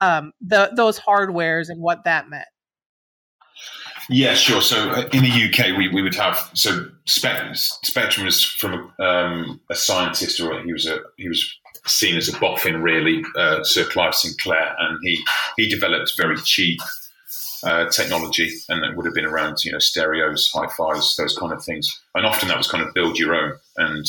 [0.00, 2.48] um, the, those hardwares and what that meant?
[4.08, 4.62] Yeah, sure.
[4.62, 9.74] So uh, in the UK, we, we would have so Spectrum was from um, a
[9.74, 14.14] scientist, or he was a he was seen as a boffin, really, uh, Sir Clive
[14.14, 15.22] Sinclair, and he
[15.56, 16.80] he developed very cheap
[17.64, 21.62] uh, technology, and it would have been around you know stereos, hi-fis, those kind of
[21.64, 23.54] things, and often that was kind of build your own.
[23.76, 24.06] And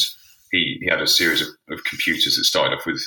[0.52, 3.02] he he had a series of, of computers that started off with.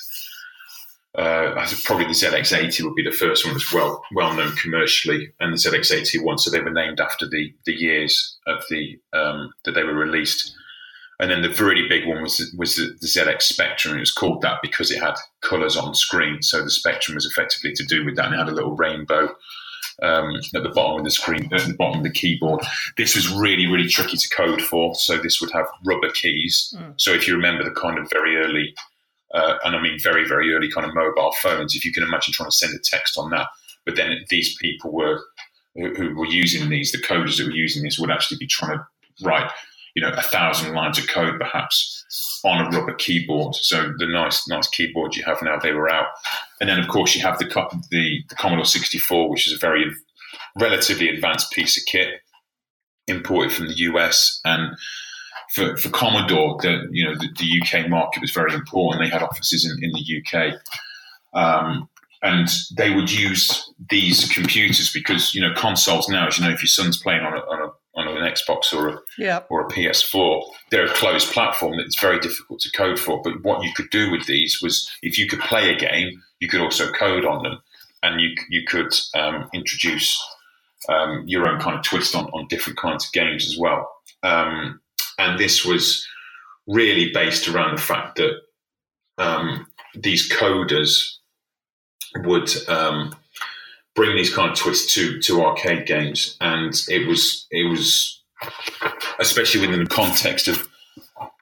[1.16, 5.52] Uh, probably the ZX80 would be the first one that's well well known commercially, and
[5.52, 6.40] the ZX81.
[6.40, 10.54] So they were named after the the years of the um, that they were released.
[11.20, 13.96] And then the really big one was was the, the ZX Spectrum.
[13.96, 16.42] It was called that because it had colours on screen.
[16.42, 19.34] So the Spectrum was effectively to do with that, and it had a little rainbow
[20.02, 22.64] um, at the bottom of the screen, at the bottom of the keyboard.
[22.96, 24.94] This was really, really tricky to code for.
[24.94, 26.74] So this would have rubber keys.
[26.76, 26.94] Mm.
[26.96, 28.74] So if you remember the kind of very early,
[29.34, 32.34] uh, and I mean very, very early kind of mobile phones, if you can imagine
[32.34, 33.48] trying to send a text on that,
[33.84, 35.20] but then these people were
[35.76, 38.78] who, who were using these, the coders that were using this would actually be trying
[38.78, 38.84] to
[39.24, 39.50] write
[39.94, 43.54] you know, a thousand lines of code perhaps on a rubber keyboard.
[43.54, 46.08] So the nice, nice keyboards you have now, they were out.
[46.60, 47.46] And then, of course, you have the,
[47.90, 49.90] the, the Commodore 64, which is a very
[50.60, 52.08] relatively advanced piece of kit
[53.06, 54.40] imported from the US.
[54.44, 54.76] And
[55.54, 59.02] for, for Commodore, the, you know, the, the UK market was very important.
[59.02, 60.54] They had offices in, in the UK.
[61.34, 61.88] Um,
[62.22, 66.62] and they would use these computers because you know consoles now, as you know, if
[66.62, 67.72] your son's playing on a, on a
[68.34, 68.98] Xbox or a
[69.50, 73.22] or a PS4, they're a closed platform that's very difficult to code for.
[73.22, 76.48] But what you could do with these was, if you could play a game, you
[76.48, 77.58] could also code on them,
[78.02, 80.20] and you you could um, introduce
[80.88, 83.90] um, your own kind of twist on on different kinds of games as well.
[84.22, 84.80] Um,
[85.18, 86.06] and this was
[86.66, 88.40] really based around the fact that
[89.18, 91.16] um, these coders
[92.24, 93.14] would um,
[93.94, 98.22] bring these kind of twists to to arcade games, and it was it was
[99.18, 100.68] especially within the context of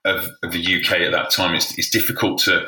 [0.04, 1.54] of, of the UK at that time.
[1.54, 2.66] It's, it's difficult to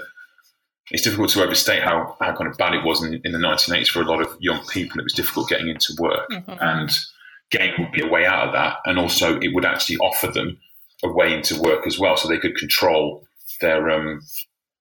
[0.90, 3.88] it's difficult to overstate how, how kind of bad it was in, in the 1980s
[3.88, 5.00] for a lot of young people.
[5.00, 6.52] It was difficult getting into work, mm-hmm.
[6.60, 6.90] and
[7.50, 8.76] game would be a way out of that.
[8.84, 10.58] And also, it would actually offer them
[11.02, 13.26] a way into work as well, so they could control
[13.60, 14.20] their um,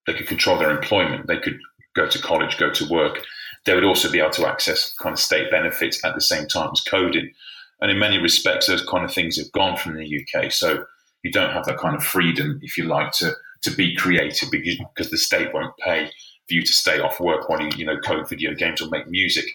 [0.06, 1.28] they could control their employment.
[1.28, 1.58] They could
[1.96, 3.20] go to college, go to work
[3.66, 6.70] they would also be able to access kind of state benefits at the same time
[6.72, 7.32] as coding.
[7.84, 10.54] And in many respects, those kind of things have gone from the UK.
[10.54, 10.86] So
[11.22, 14.78] you don't have that kind of freedom, if you like, to to be creative because,
[14.78, 16.08] because the state won't pay
[16.48, 19.10] for you to stay off work while you you know code video games or make
[19.10, 19.46] music.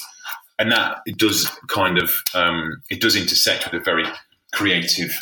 [0.58, 4.04] And that it does kind of um, it does intersect with a very
[4.52, 5.18] creative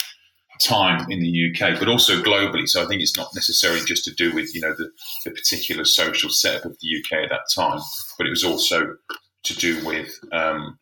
[0.60, 2.68] time in the UK, but also globally.
[2.68, 4.90] So I think it's not necessarily just to do with you know the,
[5.24, 7.78] the particular social setup of the UK at that time,
[8.18, 8.96] but it was also
[9.44, 10.76] to do with um,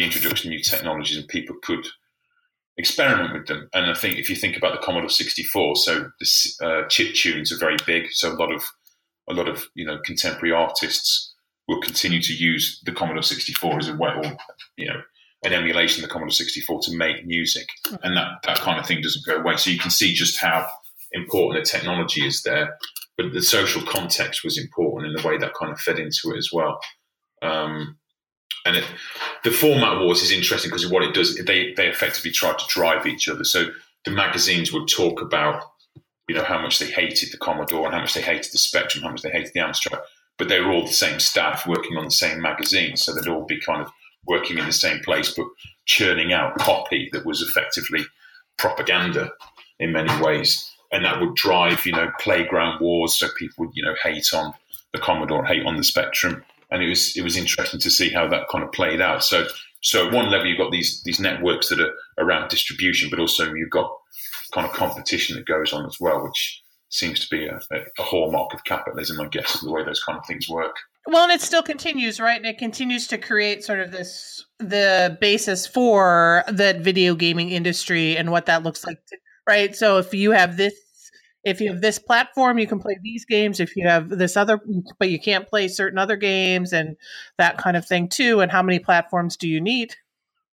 [0.00, 1.86] the introduction of new technologies, and people could
[2.78, 3.68] experiment with them.
[3.74, 7.52] And I think if you think about the Commodore 64, so the uh, chip tunes
[7.52, 8.10] are very big.
[8.12, 8.64] So a lot of
[9.28, 11.34] a lot of you know contemporary artists
[11.68, 14.36] will continue to use the Commodore 64 as a way, or
[14.78, 15.02] you know,
[15.44, 17.68] an emulation of the Commodore 64 to make music,
[18.02, 19.56] and that that kind of thing doesn't go away.
[19.56, 20.66] So you can see just how
[21.12, 22.78] important the technology is there,
[23.18, 26.38] but the social context was important in the way that kind of fed into it
[26.38, 26.80] as well.
[27.42, 27.98] Um,
[28.64, 28.84] and it,
[29.44, 33.06] the format wars is interesting because what it does, they they effectively try to drive
[33.06, 33.44] each other.
[33.44, 33.66] So
[34.04, 35.62] the magazines would talk about,
[36.28, 39.04] you know, how much they hated the Commodore and how much they hated the Spectrum,
[39.04, 40.00] how much they hated the Amstrad,
[40.38, 43.46] but they were all the same staff working on the same magazine, so they'd all
[43.46, 43.90] be kind of
[44.26, 45.46] working in the same place, but
[45.86, 48.04] churning out copy that was effectively
[48.58, 49.32] propaganda
[49.78, 53.16] in many ways, and that would drive, you know, playground wars.
[53.16, 54.52] So people would, you know, hate on
[54.92, 58.28] the Commodore, hate on the Spectrum and it was it was interesting to see how
[58.28, 59.22] that kind of played out.
[59.24, 59.46] So
[59.82, 63.52] so at one level you've got these these networks that are around distribution, but also
[63.52, 63.90] you've got
[64.52, 67.60] kind of competition that goes on as well, which seems to be a,
[67.98, 70.74] a hallmark of capitalism, I guess, the way those kind of things work.
[71.06, 72.36] Well, and it still continues, right?
[72.36, 78.16] And it continues to create sort of this the basis for that video gaming industry
[78.16, 78.98] and what that looks like,
[79.48, 79.74] right?
[79.74, 80.74] So if you have this
[81.44, 83.60] if you have this platform, you can play these games.
[83.60, 84.60] If you have this other,
[84.98, 86.96] but you can't play certain other games and
[87.38, 88.40] that kind of thing too.
[88.40, 89.94] And how many platforms do you need?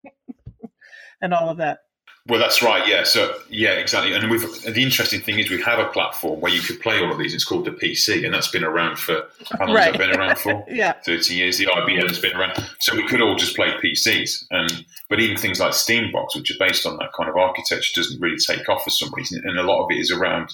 [1.21, 1.79] and all of that.
[2.27, 2.87] Well, that's right.
[2.87, 3.03] Yeah.
[3.03, 4.13] So yeah, exactly.
[4.13, 7.11] And we've the interesting thing is we have a platform where you could play all
[7.11, 7.35] of these.
[7.35, 9.85] It's called the PC, and that's been around for how long right.
[9.85, 10.65] has it been around for?
[10.69, 11.59] yeah, thirty years.
[11.59, 14.45] The IBM has been around, so we could all just play PCs.
[14.49, 18.19] And but even things like Steambox, which are based on that kind of architecture, doesn't
[18.19, 19.43] really take off for some reason.
[19.45, 20.49] And a lot of it is around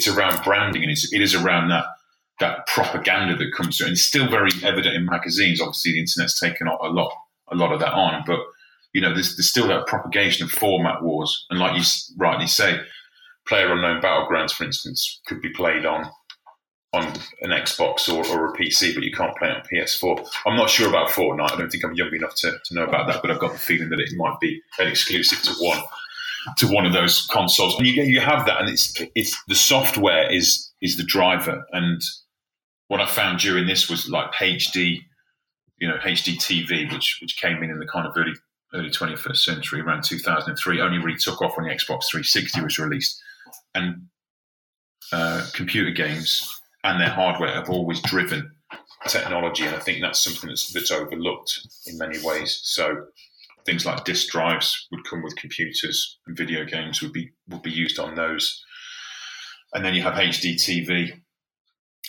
[0.00, 1.84] it's around branding and it's, it is around that
[2.40, 3.88] that propaganda that comes through.
[3.88, 5.60] And it's still very evident in magazines.
[5.60, 7.12] Obviously, the internet's taken a lot
[7.52, 8.40] a lot of that on, but
[8.92, 11.46] you know, there's, there's still that propagation of format wars.
[11.50, 11.82] And like you
[12.16, 12.80] rightly say,
[13.46, 16.10] Player Unknown Battlegrounds, for instance, could be played on
[16.92, 17.06] on
[17.42, 20.26] an Xbox or, or a PC, but you can't play it on PS4.
[20.46, 21.52] I'm not sure about Fortnite.
[21.52, 23.58] I don't think I'm young enough to, to know about that, but I've got the
[23.58, 25.80] feeling that it might be exclusive to one
[26.58, 30.32] to one of those consoles, and you you have that, and it's it's the software
[30.32, 31.64] is is the driver.
[31.72, 32.00] And
[32.88, 34.98] what I found during this was like HD,
[35.78, 38.34] you know, HD TV, which which came in in the kind of early
[38.74, 43.20] early 21st century, around 2003, only really took off when the Xbox 360 was released,
[43.74, 44.06] and
[45.12, 48.52] uh, computer games and their hardware have always driven
[49.08, 52.60] technology, and I think that's something that's that's overlooked in many ways.
[52.62, 53.06] So
[53.70, 57.70] things like disk drives would come with computers, and video games would be would be
[57.70, 58.64] used on those.
[59.72, 61.12] And then you have HD TV,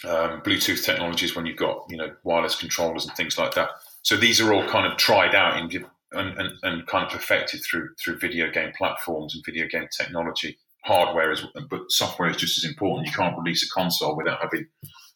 [0.10, 3.70] um, Bluetooth technologies when you've got you know wireless controllers and things like that.
[4.02, 5.72] So these are all kind of tried out and,
[6.14, 10.58] and, and kind of perfected through through video game platforms and video game technology.
[10.84, 13.08] Hardware is, but software is just as important.
[13.08, 14.66] You can't release a console without having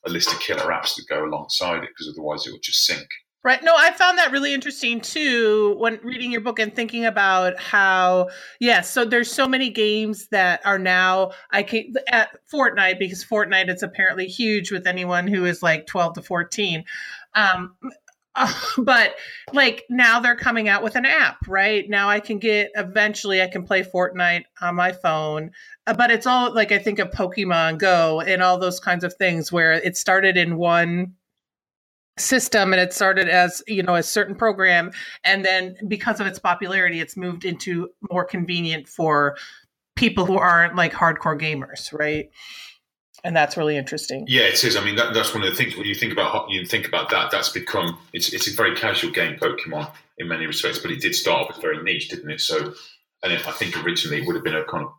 [0.05, 3.07] a list of killer apps that go alongside it because otherwise it will just sink.
[3.45, 3.63] Right.
[3.63, 8.29] No, I found that really interesting too when reading your book and thinking about how,
[8.59, 13.71] yes, so there's so many games that are now, I can at Fortnite, because Fortnite
[13.71, 16.85] is apparently huge with anyone who is like 12 to 14.
[17.35, 17.75] Um,
[18.35, 19.13] uh, but
[19.53, 21.87] like now they're coming out with an app, right?
[21.87, 25.51] Now I can get, eventually I can play Fortnite on my phone.
[25.85, 29.13] Uh, but it's all like I think of Pokemon Go and all those kinds of
[29.13, 31.13] things where it started in one
[32.17, 34.91] system and it started as you know a certain program
[35.25, 39.35] and then because of its popularity it's moved into more convenient for
[39.95, 42.29] people who aren't like hardcore gamers right?
[43.23, 44.25] And that's really interesting.
[44.27, 44.77] Yeah it is.
[44.77, 47.09] I mean that, that's one of the things when you think about you think about
[47.09, 51.01] that that's become it's, it's a very casual game pokemon in many respects but it
[51.01, 52.39] did start off as very niche didn't it?
[52.39, 52.73] So
[53.23, 54.91] and it, i think originally it would have been a kind of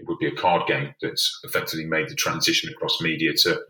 [0.00, 3.60] it would be a card game that's effectively made the transition across media to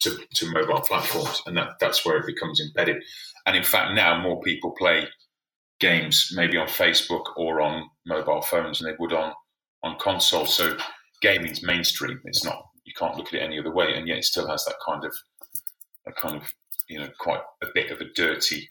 [0.00, 3.02] to, to mobile platforms, and that, that's where it becomes embedded.
[3.46, 5.08] And in fact, now more people play
[5.80, 9.32] games maybe on Facebook or on mobile phones than they would on
[9.82, 10.54] on consoles.
[10.54, 10.76] So
[11.22, 12.20] gaming's mainstream.
[12.24, 14.64] It's not you can't look at it any other way, and yet it still has
[14.64, 15.14] that kind of
[16.06, 16.52] a kind of
[16.88, 18.70] you know quite a bit of a dirty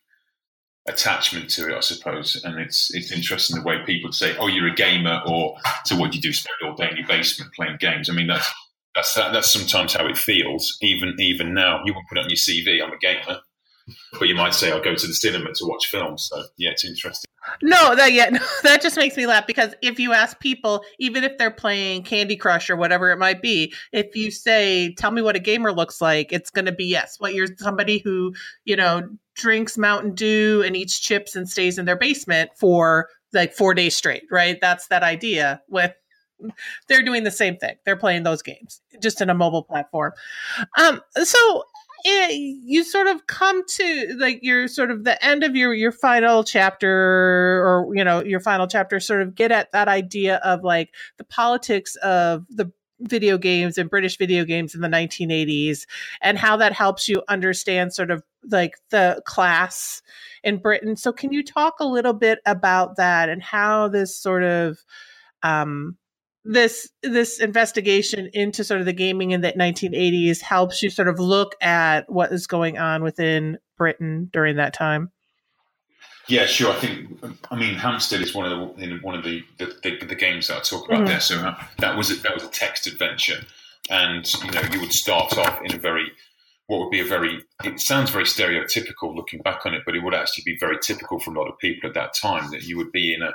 [0.88, 2.42] attachment to it, I suppose.
[2.44, 6.12] And it's it's interesting the way people say, "Oh, you're a gamer," or "So what
[6.12, 6.34] do you do?
[6.34, 8.52] Spend all day in your basement playing games?" I mean, that's
[8.98, 10.78] that's that, that's sometimes how it feels.
[10.82, 12.84] Even even now, you won't put it on your CV.
[12.84, 13.40] I'm a gamer,
[14.14, 16.28] but you might say I'll go to the cinema to watch films.
[16.32, 17.30] So yeah, it's interesting.
[17.62, 21.24] No, that yeah, no, that just makes me laugh because if you ask people, even
[21.24, 25.22] if they're playing Candy Crush or whatever it might be, if you say, "Tell me
[25.22, 27.20] what a gamer looks like," it's going to be yes.
[27.20, 28.34] What you're somebody who
[28.66, 33.54] you know drinks Mountain Dew and eats chips and stays in their basement for like
[33.54, 34.58] four days straight, right?
[34.60, 35.94] That's that idea with
[36.88, 37.76] they're doing the same thing.
[37.86, 40.14] They're playing those games just in a mobile platform.
[40.78, 41.64] Um, so
[42.04, 45.92] it, you sort of come to like your sort of the end of your your
[45.92, 50.64] final chapter or you know your final chapter sort of get at that idea of
[50.64, 55.86] like the politics of the video games and British video games in the 1980s
[56.22, 60.02] and how that helps you understand sort of like the class
[60.44, 60.96] in Britain.
[60.96, 64.80] So can you talk a little bit about that and how this sort of
[65.44, 65.98] um
[66.48, 71.20] this this investigation into sort of the gaming in the 1980s helps you sort of
[71.20, 75.12] look at what is going on within Britain during that time.
[76.28, 76.72] Yeah, sure.
[76.72, 77.10] I think
[77.52, 80.58] I mean Hampstead is one of the one of the the, the, the games that
[80.58, 81.08] I talk about mm-hmm.
[81.08, 81.20] there.
[81.20, 83.42] So uh, that was a, that was a text adventure,
[83.90, 86.12] and you know you would start off in a very
[86.68, 90.04] what would be a very it sounds very stereotypical looking back on it, but it
[90.04, 92.78] would actually be very typical for a lot of people at that time that you
[92.78, 93.32] would be in a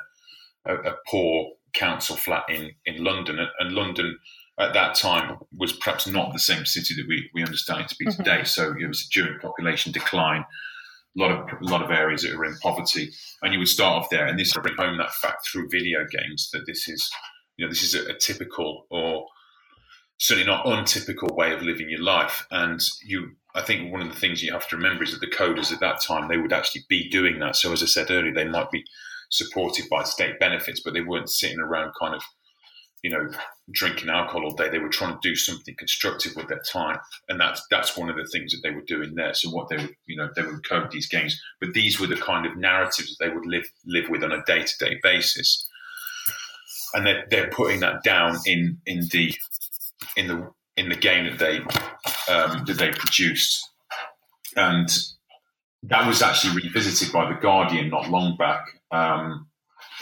[0.64, 3.38] a, a poor council flat in, in London.
[3.58, 4.18] And, London
[4.58, 7.96] at that time was perhaps not the same city that we, we understand it to
[7.98, 8.22] be mm-hmm.
[8.22, 8.44] today.
[8.44, 10.44] So it was during population decline,
[11.16, 13.10] a lot of a lot of areas that were in poverty,
[13.42, 14.26] and you would start off there.
[14.26, 17.10] And this would bring home that fact through video games that this is
[17.56, 19.26] you know this is a, a typical or
[20.18, 22.46] certainly not untypical way of living your life.
[22.50, 25.26] And you, I think one of the things you have to remember is that the
[25.26, 27.56] coders at that time they would actually be doing that.
[27.56, 28.84] So as I said earlier, they might be
[29.32, 32.22] supported by state benefits, but they weren't sitting around kind of,
[33.02, 33.30] you know,
[33.70, 34.68] drinking alcohol all day.
[34.68, 38.16] They were trying to do something constructive with their time, and that's that's one of
[38.16, 39.34] the things that they were doing there.
[39.34, 42.16] So what they would, you know, they would code these games, but these were the
[42.16, 45.66] kind of narratives that they would live live with on a day to day basis,
[46.94, 49.34] and they're they're putting that down in in the
[50.16, 51.58] in the in the game that they
[52.32, 53.66] um, that they produced,
[54.56, 54.90] and
[55.84, 59.48] that was actually revisited by the Guardian not long back, um,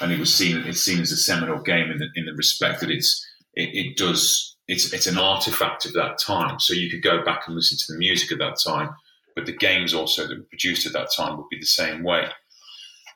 [0.00, 2.80] and it was seen it's seen as a seminal game in the, in the respect
[2.80, 6.60] that it's it, it, does it's it's an artifact of that time.
[6.60, 8.90] So you could go back and listen to the music at that time,
[9.34, 12.26] but the games also that were produced at that time would be the same way.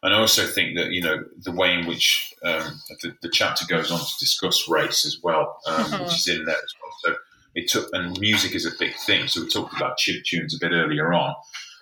[0.03, 3.65] And I also think that you know the way in which um, the, the, chapter
[3.67, 6.05] goes on to discuss race as well, um, mm-hmm.
[6.05, 6.93] which is in there as well.
[7.05, 7.17] So
[7.55, 9.29] it took and music is a big thing.
[9.29, 11.35] So we talked about chip tunes a bit earlier on,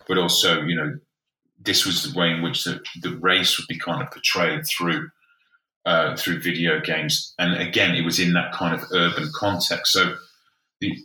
[0.07, 0.95] but also you know
[1.64, 5.10] this was the way in which the, the race would be kind of portrayed through
[5.84, 7.34] uh, through video games.
[7.38, 9.92] And again, it was in that kind of urban context.
[9.92, 10.16] So
[10.80, 10.96] the,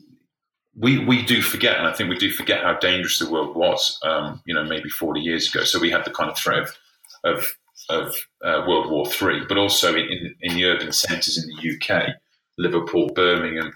[0.76, 3.99] we we do forget, and I think we do forget how dangerous the world was.
[4.03, 5.64] Um, you know, maybe forty years ago.
[5.64, 6.78] So we had the kind of threat of
[7.24, 7.47] of,
[7.89, 12.16] of uh, World War Three, but also in, in the urban centres in the UK,
[12.60, 13.74] Liverpool, Birmingham,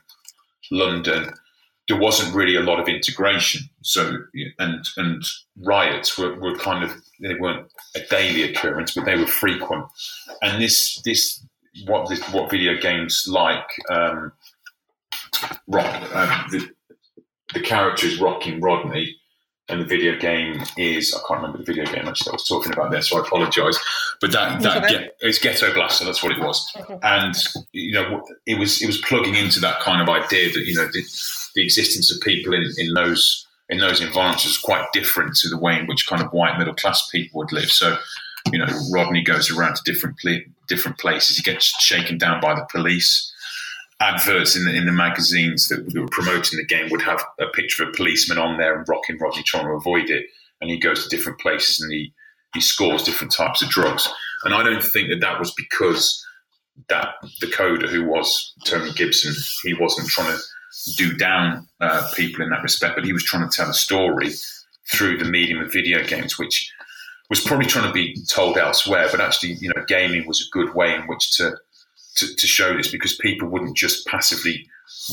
[0.70, 1.34] London,
[1.92, 3.70] there wasn't really a lot of integration.
[3.82, 4.18] So
[4.60, 5.24] and and
[5.58, 9.86] riots were, were kind of they weren't a daily occurrence, but they were frequent.
[10.42, 11.46] And this this
[11.86, 14.32] what this, what video games like um,
[15.68, 16.70] rock uh, the
[17.54, 19.18] the character is rocking Rodney
[19.68, 22.72] and the video game is I can't remember the video game actually I was talking
[22.72, 23.78] about there, so I apologise.
[24.22, 26.74] But that that get, it's Ghetto Blaster, that's what it was,
[27.04, 27.36] and
[27.74, 30.88] you know it was it was plugging into that kind of idea that you know
[30.88, 31.04] the,
[31.56, 35.58] the existence of people in, in those in those environments was quite different to the
[35.58, 37.72] way in which kind of white middle class people would live.
[37.72, 37.98] So
[38.52, 40.16] you know Rodney goes around to different
[40.68, 43.32] different places, he gets shaken down by the police
[44.02, 47.84] adverts in the in the magazines that, were promoting the game would have a picture
[47.84, 50.26] of a policeman on there and rocking Rodney trying to avoid it.
[50.60, 52.14] And he goes to different places and he
[52.54, 54.10] he scores different types of drugs.
[54.44, 56.26] And I don't think that that was because
[56.90, 59.34] that the coder who was Tony Gibson,
[59.64, 60.44] he wasn't trying to
[60.96, 64.32] do down uh, people in that respect, but he was trying to tell a story
[64.92, 66.72] through the medium of video games, which
[67.30, 69.08] was probably trying to be told elsewhere.
[69.12, 71.58] But actually, you know, gaming was a good way in which to
[72.16, 74.68] to, to show this because people wouldn't just passively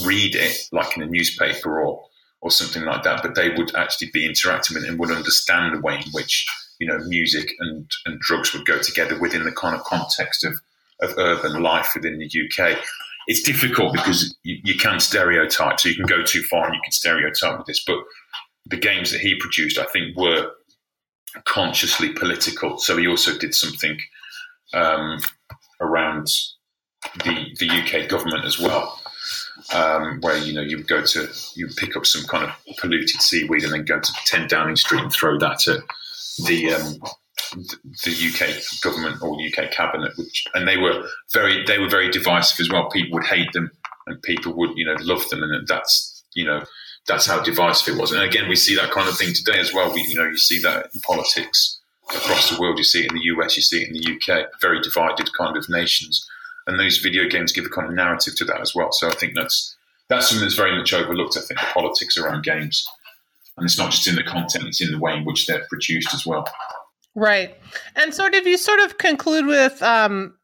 [0.05, 2.05] read it like in a newspaper or
[2.41, 5.75] or something like that, but they would actually be interacting with it and would understand
[5.75, 6.47] the way in which
[6.79, 10.55] you know music and, and drugs would go together within the kind of context of,
[11.01, 12.79] of urban life within the UK.
[13.29, 16.81] It's difficult because you, you can stereotype, so you can go too far and you
[16.83, 17.85] can stereotype with this.
[17.85, 17.99] But
[18.67, 20.51] the games that he produced, I think, were
[21.45, 22.79] consciously political.
[22.79, 23.99] So he also did something
[24.73, 25.21] um,
[25.81, 26.29] around
[27.25, 29.01] the the UK government as well,
[29.75, 33.21] um, where you know you would go to you pick up some kind of polluted
[33.21, 35.81] seaweed and then go to 10 Downing Street and throw that at
[36.47, 36.99] the um,
[37.53, 42.11] the UK government or the UK cabinet, which and they were very they were very
[42.11, 42.89] divisive as well.
[42.91, 43.71] People would hate them
[44.09, 46.65] and people would you know love them, and that's you know
[47.07, 48.13] that's how divisive it was.
[48.13, 49.93] And again, we see that kind of thing today as well.
[49.93, 51.79] We you know you see that in politics
[52.11, 52.79] across the world.
[52.79, 55.57] You see it in the US, you see it in the UK, very divided kind
[55.57, 56.27] of nations.
[56.67, 58.93] And those video games give a kind of narrative to that as well.
[58.93, 59.75] So I think that's
[60.09, 61.37] that's something that's very much overlooked.
[61.37, 62.87] I think the politics around games,
[63.57, 66.15] and it's not just in the content; it's in the way in which they're produced
[66.15, 66.47] as well.
[67.19, 67.57] Right,
[67.97, 70.35] and sort of you sort of conclude with um,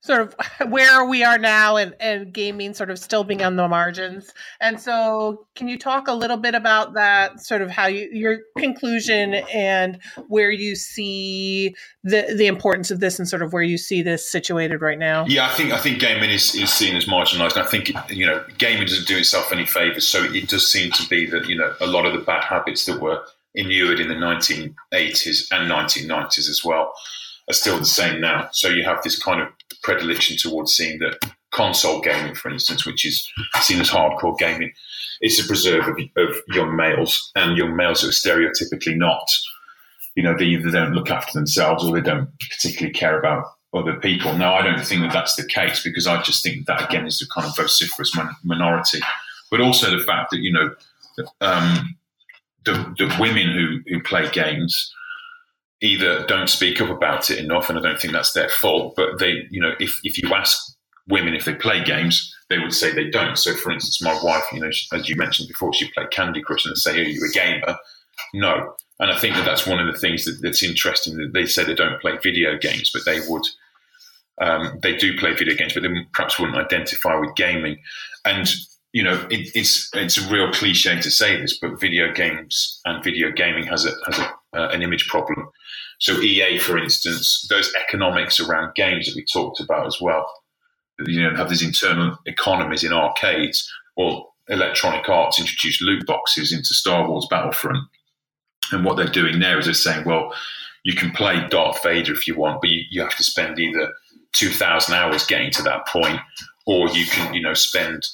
[0.00, 0.34] sort of
[0.72, 4.32] where we are now and, and gaming sort of still being on the margins.
[4.60, 8.40] And so can you talk a little bit about that, sort of how you your
[8.56, 13.78] conclusion and where you see the the importance of this and sort of where you
[13.78, 15.24] see this situated right now?
[15.28, 17.54] Yeah, I think I think gaming is, is seen as marginalised.
[17.54, 20.04] And I think you know gaming doesn't do itself any favours.
[20.04, 22.86] So it does seem to be that you know a lot of the bad habits
[22.86, 23.22] that were
[23.54, 26.92] inured in the 1980s and 1990s as well
[27.48, 28.48] are still the same now.
[28.52, 29.48] So you have this kind of
[29.82, 31.18] predilection towards seeing that
[31.50, 33.30] console gaming, for instance, which is
[33.60, 34.72] seen as hardcore gaming,
[35.22, 39.26] is a preserve of, of young males, and young males who are stereotypically not.
[40.14, 43.44] You know, they either don't look after themselves or they don't particularly care about
[43.74, 44.34] other people.
[44.34, 47.22] Now, I don't think that that's the case because I just think that again is
[47.22, 49.00] a kind of vociferous minority,
[49.50, 50.74] but also the fact that you know
[51.40, 51.96] um,
[52.72, 54.92] the, women who who play games
[55.80, 58.94] either don't speak up about it enough, and I don't think that's their fault.
[58.96, 60.58] But they, you know, if if you ask
[61.08, 63.38] women if they play games, they would say they don't.
[63.38, 66.66] So, for instance, my wife, you know, as you mentioned before, she played Candy Crush,
[66.66, 67.76] and say, "Are you a gamer?"
[68.34, 71.16] No, and I think that that's one of the things that, that's interesting.
[71.16, 73.44] That they say they don't play video games, but they would.
[74.40, 77.78] Um, they do play video games, but they perhaps wouldn't identify with gaming.
[78.24, 78.48] And
[78.92, 83.04] you know, it, it's it's a real cliche to say this, but video games and
[83.04, 85.48] video gaming has a has a, uh, an image problem.
[86.00, 90.32] So EA, for instance, those economics around games that we talked about as well,
[91.06, 93.70] you know, have these internal economies in arcades.
[93.96, 97.84] Well, Electronic Arts introduced loot boxes into Star Wars Battlefront,
[98.72, 100.32] and what they're doing there is they're saying, well,
[100.84, 103.92] you can play Darth Vader if you want, but you, you have to spend either
[104.32, 106.20] two thousand hours getting to that point,
[106.66, 108.08] or you can, you know, spend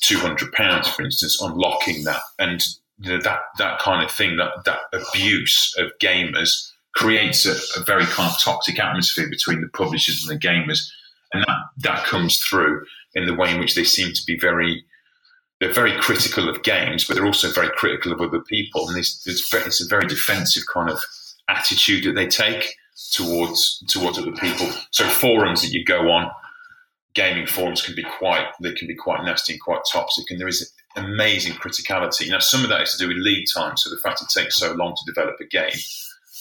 [0.00, 2.62] two hundred pounds, for instance, unlocking that, and
[3.00, 8.32] that that kind of thing, that that abuse of gamers creates a, a, very kind
[8.32, 10.88] of toxic atmosphere between the publishers and the gamers,
[11.32, 12.84] and that that comes through
[13.14, 14.84] in the way in which they seem to be very.
[15.60, 19.26] They're very critical of games, but they're also very critical of other people, and it's,
[19.26, 21.00] it's, it's a very defensive kind of
[21.48, 22.76] attitude that they take
[23.12, 24.70] towards towards other people.
[24.92, 26.30] So forums that you go on
[27.18, 30.46] gaming forums can be quite they can be quite nasty and quite toxic, and there
[30.46, 32.30] is amazing criticality.
[32.30, 34.56] Now, some of that is to do with lead time, so the fact it takes
[34.56, 35.78] so long to develop a game,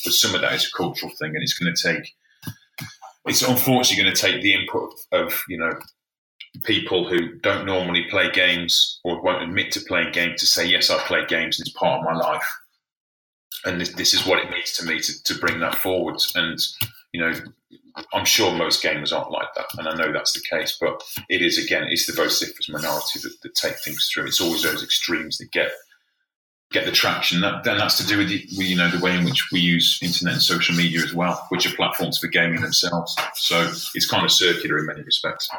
[0.06, 2.14] but some of that is a cultural thing, and it's going to take.
[3.26, 5.74] It's unfortunately going to take the input of you know
[6.64, 10.92] people who don't normally play games or won't admit to playing games to say yes,
[10.92, 12.48] I play games and it's part of my life,
[13.66, 16.18] and this, this is what it means to me to, to bring that forward.
[16.36, 16.60] And
[17.14, 17.34] you know,
[18.14, 20.78] I'm sure most gamers aren't like that, and I know that's the case.
[20.80, 24.26] But it is again, it's the vociferous minority that, that take things through.
[24.26, 25.72] It's always those extremes that get
[26.72, 27.42] get the traction.
[27.42, 30.00] That, then that's to do with the, you know the way in which we use
[30.02, 33.16] internet and social media as well, which are platforms for gaming themselves.
[33.36, 33.62] So
[33.96, 35.50] it's kind of circular in many respects.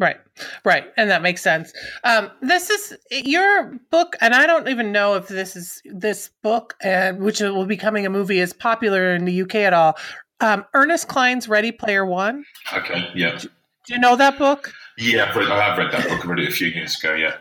[0.00, 0.18] Right,
[0.64, 1.72] right, and that makes sense.
[2.04, 6.76] Um, this is your book, and I don't even know if this is this book,
[6.80, 9.98] and which will be coming a movie, is popular in the UK at all.
[10.40, 12.44] Um, Ernest Cline's Ready Player One.
[12.72, 13.38] Okay, yeah.
[13.38, 13.48] Do,
[13.86, 14.72] do you know that book?
[14.96, 16.24] Yeah, I've read, I have read that book.
[16.24, 17.14] I read it a few years ago.
[17.14, 17.36] Yeah.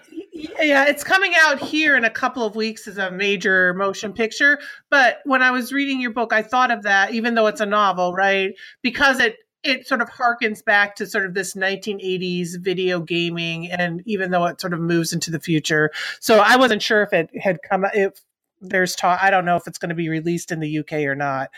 [0.60, 4.60] Yeah, it's coming out here in a couple of weeks as a major motion picture.
[4.91, 7.66] But when I was reading your book, I thought of that, even though it's a
[7.66, 8.54] novel, right?
[8.84, 14.02] Because it it sort of harkens back to sort of this 1980s video gaming, and
[14.06, 17.30] even though it sort of moves into the future, so I wasn't sure if it
[17.41, 18.22] had come if
[18.62, 21.16] there's talk i don't know if it's going to be released in the uk or
[21.16, 21.49] not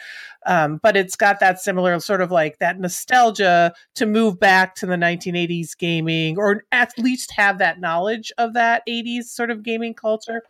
[0.46, 4.86] um, but it's got that similar sort of like that nostalgia to move back to
[4.86, 9.94] the 1980s gaming or at least have that knowledge of that 80s sort of gaming
[9.94, 10.44] culture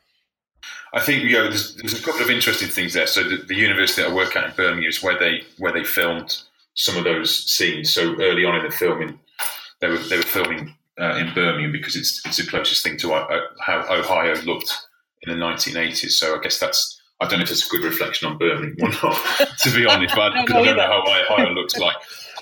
[0.94, 3.08] I think you know there's, there's a couple of interesting things there.
[3.08, 5.84] So the, the, university that I work at in Birmingham is where they where they
[5.84, 6.38] filmed
[6.74, 7.94] some of those scenes.
[7.94, 9.20] So early on in the filming,
[9.80, 13.14] they were they were filming uh, in Birmingham because it's it's the closest thing to
[13.14, 14.88] uh, how Ohio looked
[15.24, 16.12] in the 1980s.
[16.12, 19.10] So I guess that's I don't know if it's a good reflection on Birmingham or
[19.10, 21.96] not, to be honest, but I, I, don't know how Ohio looks like.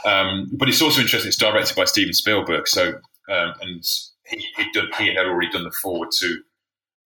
[0.05, 1.29] Um, but it's also interesting.
[1.29, 2.89] It's directed by Steven Spielberg, so
[3.29, 3.83] um, and
[4.27, 6.41] he he, done, he had already done the foreword to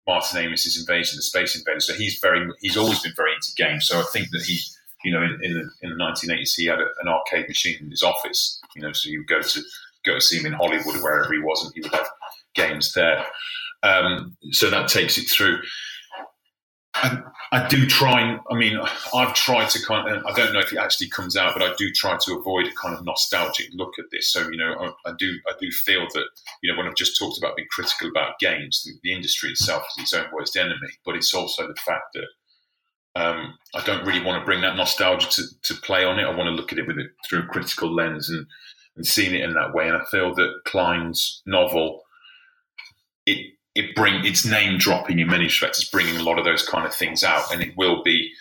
[0.07, 1.87] Martin Amis's Invasion, the Space Invaders.
[1.87, 3.87] So he's very he's always been very into games.
[3.87, 4.59] So I think that he
[5.05, 7.91] you know in, in the in the 1980s he had a, an arcade machine in
[7.91, 8.61] his office.
[8.75, 9.63] You know, so you would go to
[10.07, 12.09] go to see him in Hollywood or wherever he was, and he would have
[12.55, 13.27] games there.
[13.83, 15.61] Um, so that takes it through.
[16.95, 17.23] I,
[17.53, 18.79] I do try I mean
[19.15, 21.73] I've tried to kind of I don't know if it actually comes out, but I
[21.77, 24.33] do try to avoid a kind of nostalgic look at this.
[24.33, 26.25] So you know I, I do I do feel that
[26.63, 29.85] you know when I've just talked about being critical about games, the, the industry itself
[29.97, 32.27] is its own worst enemy, but it's also the fact that
[33.17, 36.25] um, I don't really want to bring that nostalgia to, to play on it.
[36.25, 38.47] I want to look at it with it through a critical lens and
[38.97, 39.89] and seeing it in that way.
[39.89, 42.03] And I feel that Cline's novel
[43.27, 45.81] it it bring it's name dropping in many respects.
[45.81, 48.33] It's bringing a lot of those kind of things out, and it will be.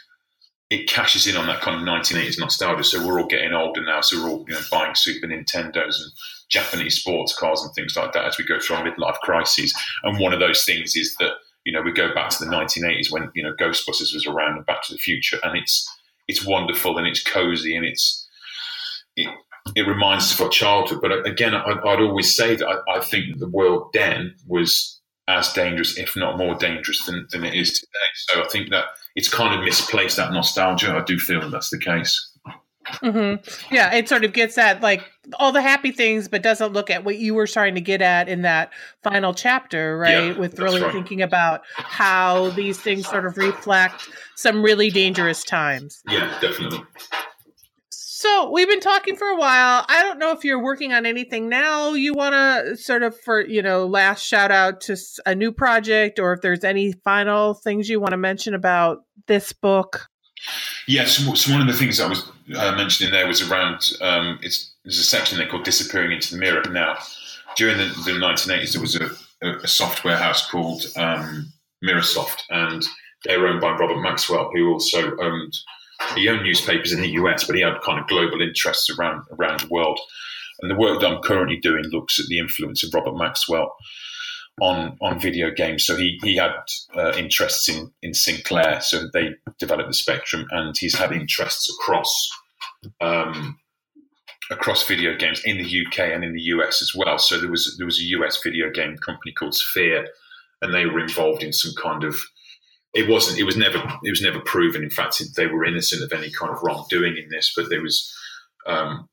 [0.69, 2.83] It cashes in on that kind of 1980s nostalgia.
[2.83, 4.01] So we're all getting older now.
[4.01, 6.11] So we're all you know, buying Super Nintendos and
[6.47, 9.73] Japanese sports cars and things like that as we go through our midlife crises.
[10.03, 11.31] And one of those things is that
[11.65, 14.65] you know we go back to the 1980s when you know Ghostbusters was around and
[14.65, 15.89] Back to the Future, and it's
[16.27, 18.27] it's wonderful and it's cozy and it's
[19.15, 19.27] it,
[19.75, 21.01] it reminds us of our childhood.
[21.01, 24.98] But uh, again, I, would always say that I, I think the world then was
[25.29, 28.09] as dangerous, if not more dangerous than, than it is today.
[28.15, 30.95] So I think that it's kind of misplaced that nostalgia.
[30.95, 32.31] I do feel that that's the case.
[32.87, 33.73] Mm-hmm.
[33.73, 35.03] Yeah, it sort of gets at like
[35.35, 38.27] all the happy things, but doesn't look at what you were trying to get at
[38.27, 38.71] in that
[39.03, 40.31] final chapter, right?
[40.31, 40.91] Yeah, With really right.
[40.91, 46.01] thinking about how these things sort of reflect some really dangerous times.
[46.07, 46.81] Yeah, definitely.
[48.19, 49.85] So we've been talking for a while.
[49.87, 51.93] I don't know if you're working on anything now.
[51.93, 56.19] You want to sort of for you know last shout out to a new project,
[56.19, 60.09] or if there's any final things you want to mention about this book.
[60.85, 63.89] Yes, yeah, so, so, one of the things I was uh, mentioning there was around
[64.01, 66.97] um, it's there's a section there called "Disappearing into the Mirror." Now,
[67.55, 69.11] during the, the 1980s, there was a,
[69.41, 71.53] a, a software house called um,
[71.85, 72.83] Mirrorsoft, and
[73.23, 75.57] they were owned by Robert Maxwell, who also owned
[76.15, 79.61] he owned newspapers in the US, but he had kind of global interests around around
[79.61, 79.99] the world.
[80.61, 83.75] And the work that I'm currently doing looks at the influence of Robert Maxwell
[84.61, 85.85] on on video games.
[85.85, 86.53] So he he had
[86.95, 92.29] uh, interests in in Sinclair, so they developed the Spectrum, and he's had interests across
[93.01, 93.59] um,
[94.51, 97.17] across video games in the UK and in the US as well.
[97.17, 100.07] So there was there was a US video game company called Sphere,
[100.61, 102.15] and they were involved in some kind of
[102.93, 103.39] it wasn't.
[103.39, 103.77] It was never.
[104.03, 104.83] It was never proven.
[104.83, 107.53] In fact, they were innocent of any kind of wrongdoing in this.
[107.55, 108.13] But there was.
[108.65, 109.07] Um,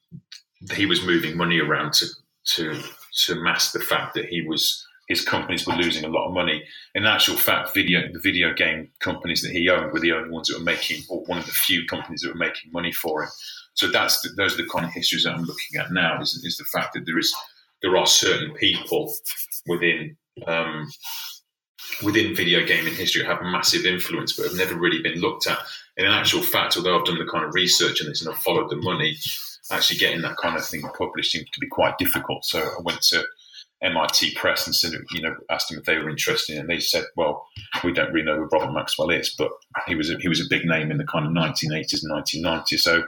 [0.73, 2.07] he was moving money around to
[2.55, 2.83] to
[3.27, 6.65] to mask the fact that he was his companies were losing a lot of money.
[6.95, 10.49] In actual fact, video the video game companies that he owned were the only ones
[10.49, 13.31] that were making, or one of the few companies that were making money for him.
[13.75, 16.21] So that's the, those are the kind of histories that I'm looking at now.
[16.21, 17.35] Is, is the fact that there is
[17.83, 19.13] there are certain people
[19.67, 20.17] within
[20.47, 20.89] um,
[22.03, 25.59] within video gaming history have massive influence, but have never really been looked at.
[25.97, 28.41] And in actual fact, although I've done the kind of research on this and I've
[28.41, 29.17] followed the money,
[29.71, 32.45] actually getting that kind of thing published seems to be quite difficult.
[32.45, 33.25] So I went to
[33.83, 37.05] MIT Press and said, you know, asked them if they were interested, and they said,
[37.15, 37.47] "Well,
[37.85, 39.51] we don't really know who Robert Maxwell is, but
[39.87, 42.81] he was a, he was a big name in the kind of 1980s and 1990s."
[42.81, 43.07] So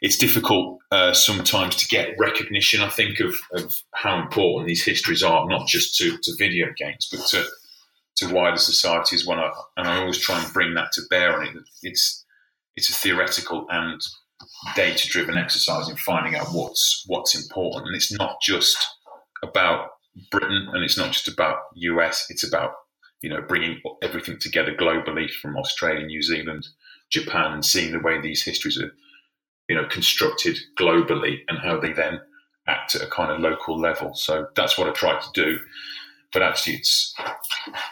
[0.00, 2.80] it's difficult uh, sometimes to get recognition.
[2.80, 7.08] I think of, of how important these histories are, not just to, to video games,
[7.10, 7.46] but to
[8.16, 11.46] to wider societies when I and I always try and bring that to bear on
[11.46, 11.62] it.
[11.82, 12.24] It's
[12.76, 14.00] it's a theoretical and
[14.74, 18.76] data driven exercise in finding out what's what's important, and it's not just
[19.42, 19.90] about
[20.30, 22.26] Britain and it's not just about US.
[22.28, 22.72] It's about
[23.22, 26.68] you know bringing everything together globally from Australia, New Zealand,
[27.10, 28.92] Japan, and seeing the way these histories are
[29.68, 32.20] you know constructed globally and how they then
[32.68, 34.14] act at a kind of local level.
[34.14, 35.58] So that's what I try to do
[36.32, 37.14] but actually it's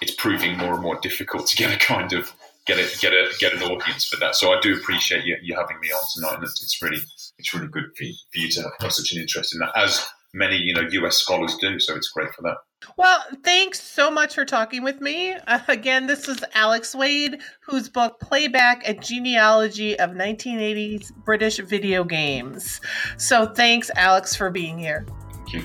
[0.00, 2.32] it's proving more and more difficult to get a kind of
[2.66, 4.34] get a get a get an audience for that.
[4.34, 7.02] So I do appreciate you, you having me on tonight, and it's, it's really
[7.38, 10.06] it's really good for you, for you to have such an interest in that, as
[10.32, 11.78] many you know US scholars do.
[11.80, 12.56] So it's great for that.
[12.96, 15.34] Well, thanks so much for talking with me.
[15.46, 22.04] Uh, again, this is Alex Wade, whose book Playback: A Genealogy of 1980s British Video
[22.04, 22.80] Games.
[23.16, 25.06] So thanks, Alex, for being here.
[25.32, 25.64] Thank you.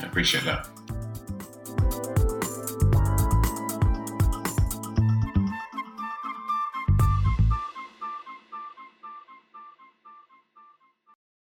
[0.00, 0.77] I appreciate that.